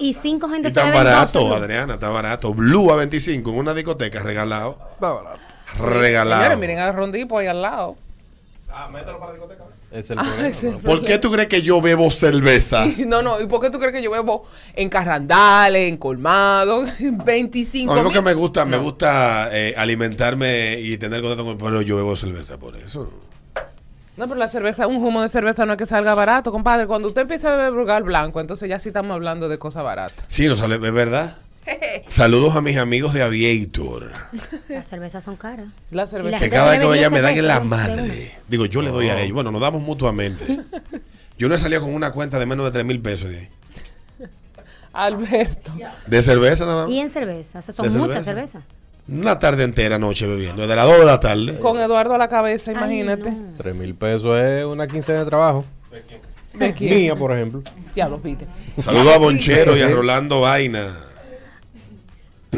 Y, 0.00 0.08
y 0.10 0.12
cinco 0.12 0.48
gente 0.48 0.68
Y 0.68 0.72
beben 0.72 0.92
barato, 0.92 1.38
12, 1.40 1.48
¿no? 1.48 1.54
Adriana, 1.54 1.94
está 1.94 2.08
barato. 2.10 2.52
Blue 2.52 2.90
a 2.92 2.96
25 2.96 3.50
en 3.50 3.58
una 3.58 3.72
discoteca 3.72 4.20
regalado. 4.22 4.76
Señores, 5.00 5.40
Regalado. 5.78 6.56
miren 6.58 6.78
a 6.80 6.92
Rondipo 6.92 7.38
ahí 7.38 7.46
al 7.46 7.62
lado. 7.62 7.96
Es 9.90 10.10
el 10.10 10.18
Ah, 10.18 10.22
problema, 10.24 10.56
¿no? 10.72 10.78
¿Por 10.80 11.04
qué 11.04 11.18
tú 11.18 11.30
crees 11.30 11.48
que 11.48 11.62
yo 11.62 11.80
bebo 11.80 12.10
cerveza? 12.10 12.84
No, 13.06 13.22
no, 13.22 13.40
¿y 13.40 13.46
por 13.46 13.60
qué 13.60 13.70
tú 13.70 13.78
crees 13.78 13.92
que 13.94 14.02
yo 14.02 14.10
bebo 14.10 14.44
en 14.74 14.88
carrandales, 14.88 15.88
en 15.88 15.96
colmados? 15.96 16.90
25 17.00 17.92
A 17.92 17.96
mí 17.96 18.02
lo 18.02 18.08
mil. 18.08 18.12
que 18.18 18.22
me 18.22 18.34
gusta, 18.34 18.64
me 18.64 18.76
No. 18.76 18.82
gusta 18.82 19.48
eh, 19.52 19.74
alimentarme 19.76 20.78
y 20.80 20.98
tener 20.98 21.20
contacto 21.20 21.44
con 21.44 21.52
el 21.52 21.58
pueblo. 21.58 21.82
Yo 21.82 21.96
bebo 21.96 22.16
cerveza 22.16 22.58
por 22.58 22.76
eso. 22.76 23.10
No, 24.16 24.26
pero 24.26 24.36
la 24.38 24.48
cerveza, 24.48 24.86
un 24.86 24.96
humo 24.96 25.20
de 25.22 25.28
cerveza 25.28 25.66
no 25.66 25.74
es 25.74 25.78
que 25.78 25.84
salga 25.86 26.14
barato, 26.14 26.50
compadre. 26.50 26.86
Cuando 26.86 27.06
usted 27.08 27.20
empieza 27.22 27.52
a 27.52 27.56
beber 27.56 27.72
Brugal 27.72 28.02
blanco, 28.02 28.40
entonces 28.40 28.68
ya 28.68 28.78
sí 28.78 28.88
estamos 28.88 29.14
hablando 29.14 29.48
de 29.48 29.58
cosas 29.58 29.84
baratas. 29.84 30.24
Sí, 30.28 30.48
no 30.48 30.56
sale, 30.56 30.76
es 30.76 30.80
verdad. 30.92 31.36
Saludos 32.08 32.54
a 32.56 32.60
mis 32.62 32.76
amigos 32.76 33.12
de 33.14 33.22
Aviator. 33.22 34.12
Las 34.68 34.86
cervezas 34.86 35.24
son 35.24 35.36
caras. 35.36 35.66
La 35.90 36.04
Y 36.04 36.08
cerveza. 36.08 36.30
la 36.30 36.38
Que 36.38 36.50
cada 36.50 36.70
vez 36.70 36.80
que 36.80 36.92
10 36.92 37.10
me 37.10 37.20
dan 37.20 37.36
en 37.36 37.46
la 37.46 37.58
cervezas 37.58 37.96
de 37.96 38.02
madre. 38.02 38.32
Digo, 38.48 38.66
yo 38.66 38.82
le 38.82 38.90
doy 38.90 39.08
a 39.08 39.20
ellos. 39.20 39.34
Bueno, 39.34 39.50
nos 39.50 39.60
damos 39.60 39.82
mutuamente. 39.82 40.44
Yo 41.38 41.48
no 41.48 41.54
he 41.54 41.58
salido 41.58 41.80
con 41.82 41.94
una 41.94 42.12
cuenta 42.12 42.38
de 42.38 42.46
menos 42.46 42.64
de 42.66 42.70
3 42.72 42.84
mil 42.84 43.00
pesos 43.00 43.28
de 43.30 43.38
ahí. 43.40 43.48
Alberto. 44.92 45.72
De 46.06 46.22
cerveza 46.22 46.64
nada 46.64 46.84
más. 46.84 46.92
Y 46.92 47.00
en 47.00 47.10
cerveza. 47.10 47.58
O 47.58 47.62
sea, 47.62 47.84
¿De 47.84 47.90
son 47.90 47.98
muchas 48.00 48.24
cerveza? 48.24 48.60
cervezas. 48.60 48.76
Una 49.08 49.38
tarde 49.38 49.62
entera 49.64 49.98
noche 49.98 50.26
bebiendo. 50.26 50.62
Desde 50.62 50.74
las 50.74 50.86
2 50.86 50.98
de 51.00 51.04
la 51.04 51.20
tarde. 51.20 51.58
Con 51.60 51.78
Eduardo 51.78 52.14
a 52.14 52.18
la 52.18 52.28
cabeza, 52.28 52.70
Ay, 52.72 52.76
imagínate. 52.78 53.30
no. 53.30 53.52
3 53.58 53.74
mil 53.74 53.94
pesos 53.94 54.38
es 54.40 54.64
una 54.64 54.86
quincena 54.86 55.20
de 55.20 55.26
trabajo. 55.26 55.64
¿De 56.54 56.72
quién? 56.72 56.94
Mía, 56.94 57.14
por 57.14 57.32
ejemplo. 57.36 57.62
Diablo, 57.94 58.18
viste. 58.18 58.46
Saludos 58.78 59.14
a 59.14 59.18
Bonchero 59.18 59.76
y 59.76 59.82
a 59.82 59.88
Rolando 59.90 60.40
Vaina. 60.40 60.88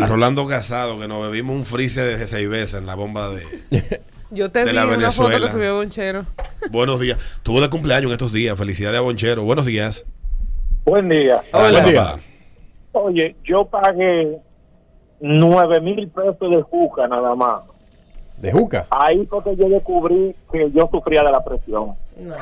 A 0.00 0.06
Rolando 0.06 0.46
Casado, 0.46 0.98
que 0.98 1.08
nos 1.08 1.22
bebimos 1.22 1.56
un 1.56 1.64
freezer 1.64 2.18
de 2.18 2.26
seis 2.26 2.48
veces 2.48 2.74
en 2.80 2.86
la 2.86 2.94
bomba 2.94 3.30
de. 3.30 3.42
Yo 4.30 4.50
te 4.50 4.60
De 4.60 4.66
vi 4.66 4.72
la 4.72 4.84
una 4.86 5.10
foto 5.10 5.28
Venezuela. 5.28 5.46
que 5.46 5.52
subió 5.52 5.76
Bonchero. 5.76 6.26
Buenos 6.70 7.00
días. 7.00 7.18
Tuvo 7.42 7.60
de 7.62 7.70
cumpleaños 7.70 8.08
en 8.10 8.12
estos 8.12 8.32
días. 8.32 8.58
Felicidades 8.58 8.98
a 8.98 9.02
Bonchero. 9.02 9.42
Buenos 9.42 9.64
días. 9.64 10.04
Buen 10.84 11.08
día. 11.08 11.40
Hola. 11.52 11.80
Dale, 11.80 11.92
papá. 11.94 12.20
Oye, 12.92 13.36
yo 13.44 13.64
pagué 13.64 14.38
nueve 15.20 15.80
mil 15.80 16.08
pesos 16.08 16.38
de 16.50 16.62
juca 16.62 17.08
nada 17.08 17.34
más. 17.34 17.62
De 18.36 18.52
juca. 18.52 18.86
Ahí 18.90 19.26
fue 19.26 19.42
que 19.44 19.56
yo 19.56 19.68
descubrí 19.68 20.34
que 20.52 20.70
yo 20.72 20.88
sufría 20.92 21.22
de 21.24 21.32
la 21.32 21.42
presión. 21.42 21.94
No. 22.18 22.34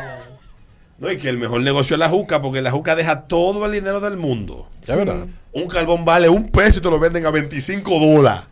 No, 0.99 1.11
y 1.11 1.19
que 1.19 1.29
el 1.29 1.37
mejor 1.37 1.61
negocio 1.61 1.95
es 1.95 2.01
la 2.01 2.09
juca, 2.09 2.41
porque 2.41 2.63
la 2.63 2.71
juca 2.71 2.95
deja 2.97 3.23
todo 3.23 3.67
el 3.67 3.73
dinero 3.73 4.01
del 4.01 4.17
mundo. 4.17 4.69
¿De 4.87 4.97
verdad? 4.97 5.27
Un 5.53 5.69
carbón 5.69 6.05
vale 6.07 6.29
un 6.29 6.49
peso 6.51 6.79
y 6.79 6.83
te 6.83 6.89
lo 6.91 6.99
venden 6.99 7.27
a 7.27 7.31
25 7.31 7.99
dólares. 8.01 8.43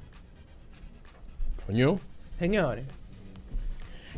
Coño. 1.67 1.99
Señores. 2.39 2.85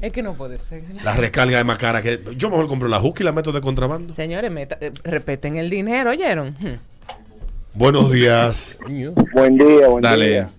Es 0.00 0.12
que 0.12 0.22
no 0.22 0.34
puede 0.34 0.58
ser. 0.58 0.82
La 1.04 1.14
recarga 1.14 1.58
es 1.58 1.64
más 1.64 1.78
cara 1.78 2.02
que. 2.02 2.20
Yo 2.36 2.50
mejor 2.50 2.66
compro 2.66 2.88
la 2.88 2.98
juca 2.98 3.22
y 3.22 3.24
la 3.24 3.32
meto 3.32 3.52
de 3.52 3.60
contrabando. 3.60 4.14
Señores, 4.14 4.50
meta- 4.52 4.76
eh, 4.80 4.92
respeten 5.04 5.56
el 5.56 5.70
dinero, 5.70 6.10
¿oyeron? 6.10 6.48
Hmm. 6.60 6.78
Buenos 7.74 8.10
días. 8.10 8.76
Coño. 8.82 9.12
Buen 9.32 9.56
día, 9.56 9.88
buen 9.88 10.02
Dale. 10.02 10.28
día. 10.28 10.50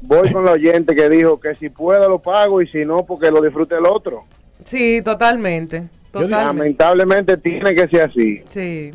Voy 0.00 0.32
con 0.32 0.44
la 0.44 0.52
oyente 0.52 0.96
que 0.96 1.08
dijo 1.08 1.38
que 1.38 1.54
si 1.56 1.68
puedo 1.68 2.08
lo 2.08 2.18
pago 2.20 2.60
y 2.60 2.66
si 2.66 2.84
no, 2.84 3.04
porque 3.04 3.30
lo 3.30 3.40
disfrute 3.40 3.76
el 3.76 3.86
otro. 3.86 4.24
Sí, 4.64 5.00
totalmente. 5.04 5.88
Totalmente. 6.12 6.44
Lamentablemente 6.44 7.36
tiene 7.38 7.74
que 7.74 7.88
ser 7.88 8.02
así. 8.10 8.42
Sí. 8.50 8.90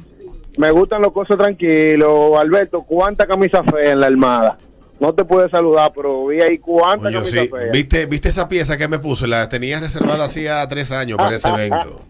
Me 0.57 0.71
gustan 0.71 1.01
los 1.01 1.11
cosas 1.11 1.37
tranquilos. 1.37 2.37
Alberto, 2.39 2.83
¿cuánta 2.83 3.25
camisa 3.27 3.63
fea 3.63 3.91
en 3.91 3.99
la 3.99 4.07
armada? 4.07 4.57
No 4.99 5.13
te 5.13 5.23
puede 5.25 5.49
saludar, 5.49 5.91
pero 5.95 6.25
vi 6.27 6.41
ahí 6.41 6.57
cuánta 6.57 7.05
Coño, 7.05 7.19
camisa 7.19 7.41
sí. 7.43 7.47
fea. 7.49 7.71
¿Viste, 7.71 8.05
¿Viste 8.07 8.29
esa 8.29 8.47
pieza 8.49 8.77
que 8.77 8.87
me 8.87 8.97
puse? 8.99 9.27
La 9.27 9.47
tenía 9.49 9.79
reservada 9.79 10.23
hacía 10.25 10.67
tres 10.67 10.91
años 10.91 11.17
para 11.17 11.35
ese 11.35 11.47
evento. 11.49 12.01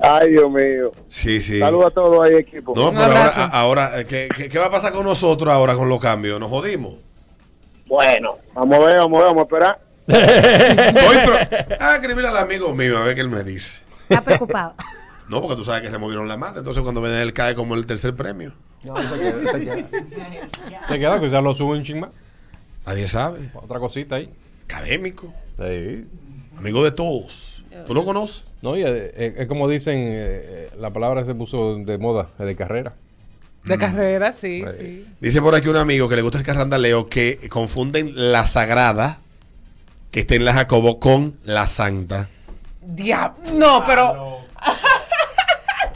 Ay, 0.00 0.30
Dios 0.30 0.50
mío. 0.50 0.92
Sí, 1.08 1.40
sí. 1.40 1.58
Saludos 1.58 1.86
a 1.86 1.90
todos 1.90 2.28
ahí, 2.28 2.36
equipo. 2.36 2.72
No, 2.76 2.90
pero 2.90 3.02
ahora, 3.02 3.26
a- 3.34 3.46
ahora 3.60 4.00
eh, 4.00 4.04
¿qué, 4.06 4.28
qué, 4.34 4.48
qué 4.48 4.58
va 4.58 4.66
a 4.66 4.70
pasar 4.70 4.92
con 4.92 5.04
nosotros 5.04 5.52
ahora 5.52 5.74
con 5.74 5.88
los 5.88 5.98
cambios? 6.00 6.38
¿Nos 6.38 6.48
jodimos? 6.50 6.94
Bueno, 7.86 8.36
vamos 8.54 8.76
a 8.76 8.86
ver, 8.86 8.98
vamos 8.98 9.20
a 9.22 9.24
ver, 9.26 9.34
vamos 9.34 9.40
a 9.40 9.42
esperar. 9.44 9.78
Estoy 10.08 11.16
pro- 11.26 11.76
ah, 11.80 11.94
escribirle 11.96 12.28
al 12.28 12.36
amigo 12.38 12.74
mío 12.74 12.98
a 12.98 13.04
ver 13.04 13.14
qué 13.14 13.20
él 13.22 13.28
me 13.28 13.42
dice. 13.42 13.80
Está 14.08 14.22
preocupado. 14.22 14.74
No, 15.28 15.42
porque 15.42 15.56
tú 15.56 15.64
sabes 15.66 15.82
que 15.82 15.90
removieron 15.90 16.26
la 16.26 16.38
mata, 16.38 16.60
entonces 16.60 16.82
cuando 16.82 17.02
viene 17.02 17.20
él 17.20 17.34
cae 17.34 17.54
como 17.54 17.74
el 17.74 17.84
tercer 17.84 18.16
premio. 18.16 18.50
Se 20.86 20.98
queda 20.98 21.20
que 21.20 21.28
ya 21.28 21.40
lo 21.42 21.54
suben 21.54 21.80
un 21.80 21.84
ching 21.84 22.00
más. 22.00 22.10
Nadie 22.86 23.06
sabe. 23.08 23.50
Otra 23.54 23.78
cosita 23.78 24.16
ahí. 24.16 24.30
Académico, 24.64 25.32
Sí. 25.58 26.06
amigo 26.56 26.82
de 26.82 26.92
todos. 26.92 27.64
¿Tú 27.86 27.92
lo 27.94 28.04
conoces? 28.04 28.44
No, 28.62 28.76
y 28.76 28.82
es 28.84 29.46
como 29.46 29.68
dicen, 29.68 29.96
eh, 29.98 30.06
eh, 30.16 30.70
la 30.78 30.92
palabra 30.92 31.24
se 31.24 31.34
puso 31.34 31.76
de 31.76 31.98
moda, 31.98 32.28
de 32.38 32.56
carrera. 32.56 32.94
De 33.64 33.76
Mm. 33.76 33.80
carrera, 33.80 34.32
sí, 34.32 34.64
Ahí. 34.66 34.74
sí. 34.78 35.06
Dice 35.20 35.42
por 35.42 35.54
aquí 35.54 35.68
un 35.68 35.76
amigo 35.76 36.08
que 36.08 36.16
le 36.16 36.22
gusta 36.22 36.38
el 36.38 36.44
carrandaleo 36.44 37.06
que 37.06 37.48
confunden 37.50 38.12
la 38.32 38.46
sagrada, 38.46 39.20
que 40.10 40.20
está 40.20 40.34
en 40.34 40.44
la 40.46 40.54
Jacobo, 40.54 40.98
con 40.98 41.36
la 41.44 41.66
santa. 41.66 42.30
Diablo. 42.88 43.50
No, 43.52 43.84
pero. 43.86 44.38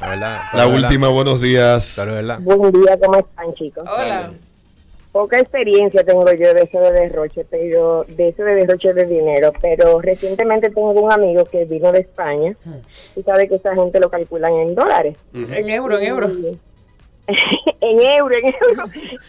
La 0.01 0.09
verdad. 0.09 0.75
Última, 0.75 1.09
buenos 1.09 1.41
días. 1.41 1.95
pero 1.97 2.11
es 2.11 2.17
verdad. 2.17 2.39
Buen 2.41 2.71
día, 2.71 2.99
¿cómo 3.03 3.19
están, 3.19 3.55
chicos? 3.55 3.89
Hola. 3.89 4.33
Poca 5.11 5.39
experiencia 5.39 6.05
tengo 6.05 6.25
yo 6.33 6.55
de 6.55 6.63
eso 6.63 6.81
de 6.81 6.93
derroche, 6.93 7.47
pero 7.51 8.05
de 8.09 8.29
eso 8.29 8.45
de 8.45 8.55
derroche 8.55 8.95
de 8.95 9.05
dinero, 9.07 9.53
pero 9.61 10.01
recientemente 10.01 10.71
tengo 10.71 10.91
un 10.93 11.13
amigo 11.13 11.45
que 11.45 11.67
vino 11.67 11.93
de 11.93 12.01
España 12.01 12.57
y 13.15 13.23
sabe 13.23 13.47
que 13.47 13.57
esa 13.57 13.75
gente 13.75 14.01
lo 14.01 14.09
calculan 14.09 14.53
en 14.55 14.75
dólares. 14.75 15.17
En 15.35 15.69
euro, 15.69 15.99
en 15.99 16.07
euro. 16.07 16.29
en 17.81 18.03
euro, 18.03 18.35
en 18.35 18.55
euro. 18.69 18.85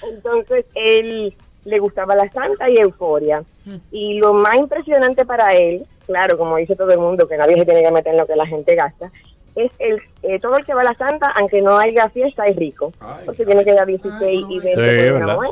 Entonces 0.10 0.66
él 0.76 1.36
le 1.66 1.80
gustaba 1.80 2.16
la 2.16 2.30
Santa 2.32 2.70
y 2.70 2.78
Euforia. 2.78 3.44
Y 3.92 4.20
lo 4.20 4.34
más 4.34 4.56
impresionante 4.56 5.26
para 5.26 5.54
él, 5.56 5.86
claro, 6.06 6.38
como 6.38 6.58
dice 6.58 6.76
todo 6.76 6.92
el 6.92 7.00
mundo, 7.00 7.28
que 7.28 7.38
nadie 7.38 7.58
se 7.58 7.66
tiene 7.66 7.84
que 7.84 7.92
meter 7.92 8.14
en 8.14 8.20
lo 8.20 8.28
que 8.28 8.36
la 8.36 8.46
gente 8.46 8.76
gasta, 8.76 9.12
es 9.56 9.72
el 9.80 10.02
eh, 10.24 10.40
todo 10.40 10.58
el 10.58 10.66
que 10.66 10.74
va 10.74 10.82
a 10.82 10.86
la 10.86 10.96
Santa, 10.96 11.32
aunque 11.36 11.62
no 11.62 11.78
haya 11.78 12.10
fiesta, 12.10 12.46
es 12.46 12.56
rico. 12.56 12.92
Ay, 13.00 13.26
Porque 13.26 13.46
tiene 13.46 13.64
que 13.64 13.74
dar 13.74 13.86
16 13.86 14.46
y 14.50 14.60
20 14.60 15.04
Sí, 15.06 15.12
por 15.12 15.24
una. 15.24 15.50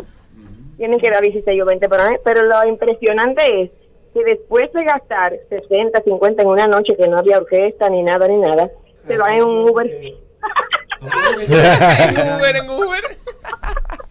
Tienen 0.78 1.00
que 1.00 1.12
dar 1.12 1.22
16 1.22 1.62
o 1.62 1.66
20 1.66 1.88
por 1.90 2.00
noche. 2.00 2.20
Pero 2.24 2.44
lo 2.44 2.68
impresionante 2.68 3.62
es 3.62 3.70
que 4.14 4.24
después 4.24 4.74
de 4.74 4.84
gastar 4.84 5.34
60, 5.50 6.02
50 6.02 6.42
en 6.42 6.48
una 6.48 6.68
noche 6.68 6.98
que 6.98 7.08
no 7.08 7.20
había 7.20 7.38
orquesta 7.38 7.90
ni 7.90 8.02
nada, 8.02 8.28
ni 8.28 8.38
nada, 8.38 8.72
se 9.06 9.18
va 9.18 9.36
en 9.36 9.44
un 9.44 9.70
Uber. 9.70 9.88
en 11.02 12.18
Uber, 12.18 12.56
en 12.56 12.70
Uber. 12.70 13.18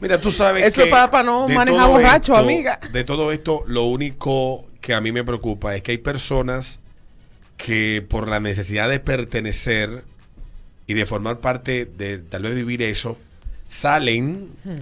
Mira, 0.00 0.20
tú 0.20 0.30
sabes 0.30 0.64
Eso 0.64 0.82
que 0.82 0.88
es 0.88 0.90
pa- 0.94 1.10
pa 1.10 1.22
no 1.22 1.48
manejar 1.48 1.88
borracho, 1.88 2.32
esto- 2.32 2.36
amiga. 2.44 2.78
De 2.92 3.04
todo 3.04 3.32
esto, 3.32 3.64
lo 3.66 3.84
único 3.84 4.64
que 4.80 4.94
a 4.94 5.00
mí 5.00 5.10
me 5.12 5.24
preocupa 5.24 5.74
es 5.74 5.82
que 5.82 5.92
hay 5.92 5.98
personas 5.98 6.78
que 7.56 8.04
por 8.08 8.28
la 8.28 8.38
necesidad 8.40 8.88
de 8.88 9.00
pertenecer 9.00 10.04
y 10.86 10.94
de 10.94 11.04
formar 11.06 11.38
parte 11.38 11.84
de 11.84 12.18
tal 12.18 12.42
vez 12.42 12.54
vivir 12.54 12.82
eso, 12.82 13.18
salen 13.68 14.48
Hmm. 14.64 14.78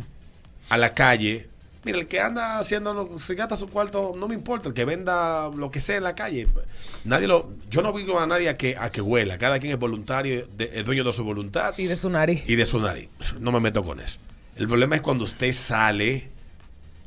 a 0.69 0.77
la 0.77 0.93
calle. 0.95 1.49
Mira, 1.85 1.99
el 1.99 2.09
que 2.09 2.21
anda 2.21 2.59
haciendo, 2.59 2.93
lo- 2.93 3.19
si 3.21 3.35
gasta 3.35 3.57
su 3.57 3.69
cuarto, 3.69 4.13
no 4.17 4.27
me 4.29 4.35
importa, 4.35 4.69
el 4.69 4.75
que 4.75 4.85
venda 4.85 5.49
lo 5.57 5.71
que 5.71 5.79
sea 5.81 5.97
en 5.97 6.03
la 6.03 6.15
calle. 6.17 6.49
Nadie 7.05 7.29
lo, 7.29 7.51
yo 7.71 7.81
no 7.81 7.91
obligo 7.91 8.19
a 8.19 8.27
nadie 8.27 8.49
a 8.49 8.57
que, 8.57 8.77
a 8.77 8.91
que 8.91 9.01
huela. 9.01 9.39
Cada 9.39 9.59
quien 9.61 9.73
es 9.73 9.79
voluntario, 9.79 10.47
de- 10.57 10.73
es 10.75 10.85
dueño 10.85 11.05
de 11.05 11.13
su 11.13 11.23
voluntad 11.25 11.75
Y 11.79 11.87
de 11.87 11.97
su 11.97 12.11
nariz. 12.11 12.43
y 12.47 12.57
de 12.57 12.67
su 12.67 12.79
nariz. 12.81 13.09
No 13.39 13.53
me 13.53 13.61
meto 13.61 13.85
con 13.85 14.01
eso. 14.01 14.19
El 14.57 14.69
problema 14.69 14.97
es 14.97 15.03
cuando 15.03 15.25
usted 15.25 15.53
sale 15.53 16.31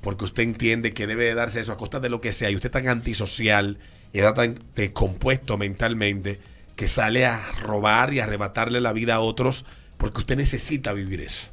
porque 0.01 0.25
usted 0.25 0.43
entiende 0.43 0.93
que 0.93 1.07
debe 1.07 1.25
de 1.25 1.33
darse 1.33 1.59
eso 1.59 1.71
a 1.71 1.77
costa 1.77 1.99
de 1.99 2.09
lo 2.09 2.21
que 2.21 2.31
sea 2.31 2.49
y 2.49 2.55
usted 2.55 2.69
es 2.69 2.73
tan 2.73 2.87
antisocial 2.87 3.79
y 4.13 4.19
está 4.19 4.33
tan 4.33 4.59
descompuesto 4.75 5.57
mentalmente 5.57 6.39
que 6.75 6.87
sale 6.87 7.25
a 7.25 7.39
robar 7.61 8.13
y 8.13 8.19
arrebatarle 8.19 8.79
la 8.79 8.93
vida 8.93 9.15
a 9.15 9.19
otros 9.19 9.65
porque 9.97 10.19
usted 10.19 10.37
necesita 10.37 10.93
vivir 10.93 11.21
eso. 11.21 11.47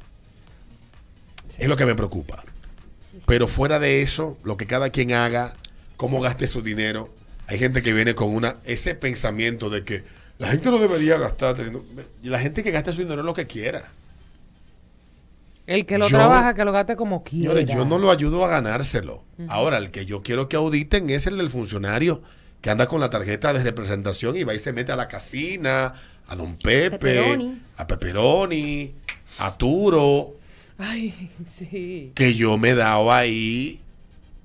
Es 1.57 1.67
lo 1.67 1.75
que 1.75 1.85
me 1.85 1.95
preocupa. 1.95 2.43
Pero 3.25 3.47
fuera 3.47 3.79
de 3.79 4.01
eso, 4.01 4.37
lo 4.43 4.55
que 4.55 4.67
cada 4.67 4.89
quien 4.91 5.11
haga, 5.11 5.55
cómo 5.97 6.21
gaste 6.21 6.47
su 6.47 6.61
dinero, 6.61 7.13
hay 7.47 7.59
gente 7.59 7.81
que 7.81 7.91
viene 7.91 8.15
con 8.15 8.29
una 8.29 8.57
ese 8.65 8.95
pensamiento 8.95 9.69
de 9.69 9.83
que 9.83 10.03
la 10.37 10.47
gente 10.47 10.69
no 10.69 10.77
debería 10.77 11.17
gastar. 11.17 11.57
La 12.23 12.39
gente 12.39 12.63
que 12.63 12.71
gasta 12.71 12.93
su 12.93 13.01
dinero 13.01 13.21
es 13.21 13.25
lo 13.25 13.33
que 13.33 13.47
quiera. 13.47 13.83
El 15.67 15.85
que 15.85 15.97
lo 15.97 16.07
Yo- 16.07 16.17
trabaja, 16.17 16.53
que 16.55 16.63
lo 16.65 16.71
gaste 16.71 16.95
como 16.95 17.23
quiera. 17.23 17.53
Señores, 17.53 17.75
yo 17.75 17.85
no 17.85 17.99
lo 17.99 18.09
ayudo 18.09 18.43
a 18.45 18.47
ganárselo. 18.49 19.23
Ahora, 19.49 19.77
el 19.77 19.91
que 19.91 20.05
yo 20.05 20.23
quiero 20.23 20.47
que 20.49 20.55
auditen 20.55 21.09
es 21.09 21.27
el 21.27 21.37
del 21.37 21.49
funcionario 21.49 22.23
que 22.61 22.69
anda 22.71 22.87
con 22.87 22.99
la 23.01 23.09
tarjeta 23.09 23.53
de 23.53 23.61
representación 23.63 24.35
y 24.37 24.43
va 24.43 24.53
y 24.55 24.59
se 24.59 24.73
mete 24.73 24.91
a 24.91 24.95
la 24.95 25.07
casina, 25.07 25.93
a 26.27 26.35
Don 26.35 26.55
Pepe, 26.55 26.97
Pepperoni. 26.97 27.61
a 27.77 27.85
Pepperoni, 27.85 28.95
a 29.39 29.57
Turo, 29.57 30.33
Ay, 30.77 31.29
sí. 31.49 32.11
que 32.15 32.33
yo 32.33 32.57
me 32.57 32.69
he 32.69 32.75
dado 32.75 33.11
ahí, 33.11 33.81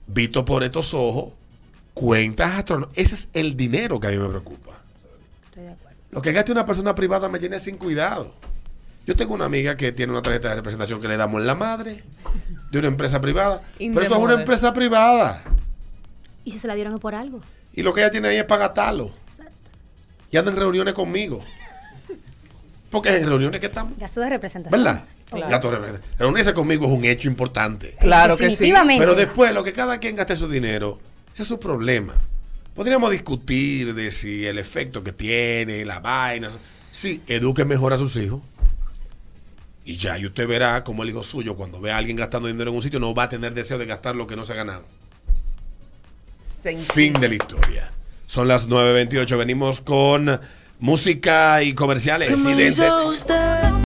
visto 0.08 0.44
por 0.44 0.62
estos 0.64 0.92
ojos, 0.92 1.32
cuentas 1.94 2.50
astronómicas. 2.58 2.98
Ese 2.98 3.14
es 3.14 3.28
el 3.32 3.56
dinero 3.56 3.98
que 4.00 4.08
a 4.08 4.10
mí 4.10 4.18
me 4.18 4.28
preocupa. 4.28 4.78
Estoy 5.44 5.62
de 5.64 5.70
acuerdo. 5.70 5.96
Lo 6.10 6.20
que 6.20 6.32
gaste 6.32 6.52
una 6.52 6.66
persona 6.66 6.94
privada 6.94 7.28
me 7.28 7.38
tiene 7.38 7.58
sin 7.60 7.76
cuidado. 7.76 8.34
Yo 9.06 9.16
tengo 9.16 9.34
una 9.34 9.46
amiga 9.46 9.76
que 9.76 9.92
tiene 9.92 10.12
una 10.12 10.22
tarjeta 10.22 10.50
de 10.50 10.56
representación 10.56 11.00
que 11.00 11.08
le 11.08 11.16
damos 11.16 11.40
en 11.40 11.46
la 11.46 11.54
madre 11.54 12.02
de 12.70 12.78
una 12.78 12.88
empresa 12.88 13.20
privada. 13.20 13.62
In 13.78 13.92
pero 13.94 14.06
eso 14.06 14.14
es 14.16 14.20
una 14.22 14.34
empresa 14.34 14.72
privada. 14.72 15.42
Y 16.44 16.52
si 16.52 16.58
se 16.58 16.68
la 16.68 16.74
dieron 16.74 16.94
es 16.94 17.00
por 17.00 17.14
algo. 17.14 17.40
Y 17.72 17.82
lo 17.82 17.92
que 17.92 18.00
ella 18.00 18.10
tiene 18.10 18.28
ahí 18.28 18.36
es 18.36 18.44
para 18.44 18.66
gastarlo. 18.66 19.12
Y 20.30 20.36
anda 20.36 20.50
en 20.50 20.56
reuniones 20.56 20.94
conmigo. 20.94 21.44
Porque 22.90 23.16
en 23.16 23.26
reuniones 23.26 23.60
que 23.60 23.66
estamos. 23.66 23.98
Gasto 23.98 24.20
de 24.20 24.30
representación. 24.30 24.82
¿Verdad? 24.82 25.04
Claro. 25.28 25.48
Gasto 25.50 25.70
de 25.70 25.76
representación. 25.76 26.18
Reunirse 26.18 26.54
conmigo 26.54 26.86
es 26.86 26.92
un 26.92 27.04
hecho 27.04 27.28
importante. 27.28 27.96
Claro 27.98 28.36
que 28.36 28.44
sí. 28.44 28.50
Definitivamente. 28.50 29.02
Pero 29.02 29.14
después, 29.14 29.52
lo 29.52 29.64
que 29.64 29.72
cada 29.72 29.98
quien 29.98 30.14
gaste 30.14 30.36
su 30.36 30.48
dinero, 30.48 31.00
ese 31.32 31.42
es 31.42 31.48
su 31.48 31.58
problema. 31.58 32.14
Podríamos 32.74 33.10
discutir 33.10 33.94
de 33.94 34.10
si 34.10 34.46
el 34.46 34.58
efecto 34.58 35.02
que 35.02 35.12
tiene, 35.12 35.84
la 35.84 36.00
vaina. 36.00 36.50
Sí, 36.90 37.22
eduque 37.26 37.64
mejor 37.64 37.92
a 37.92 37.98
sus 37.98 38.16
hijos. 38.16 38.40
Y 39.84 39.96
ya, 39.96 40.16
y 40.18 40.26
usted 40.26 40.46
verá 40.46 40.84
como 40.84 41.02
el 41.02 41.10
hijo 41.10 41.24
suyo, 41.24 41.56
cuando 41.56 41.80
ve 41.80 41.90
a 41.90 41.96
alguien 41.96 42.16
gastando 42.16 42.48
dinero 42.48 42.70
en 42.70 42.76
un 42.76 42.82
sitio, 42.82 43.00
no 43.00 43.14
va 43.14 43.24
a 43.24 43.28
tener 43.28 43.52
deseo 43.52 43.78
de 43.78 43.86
gastar 43.86 44.14
lo 44.14 44.26
que 44.26 44.36
no 44.36 44.44
se 44.44 44.52
ha 44.52 44.56
ganado. 44.56 44.84
Sencillo. 46.46 46.92
Fin 46.92 47.12
de 47.14 47.28
la 47.28 47.34
historia. 47.34 47.90
Son 48.26 48.46
las 48.46 48.68
9.28. 48.68 49.36
Venimos 49.36 49.80
con 49.80 50.40
música 50.78 51.62
y 51.62 51.74
comerciales. 51.74 52.38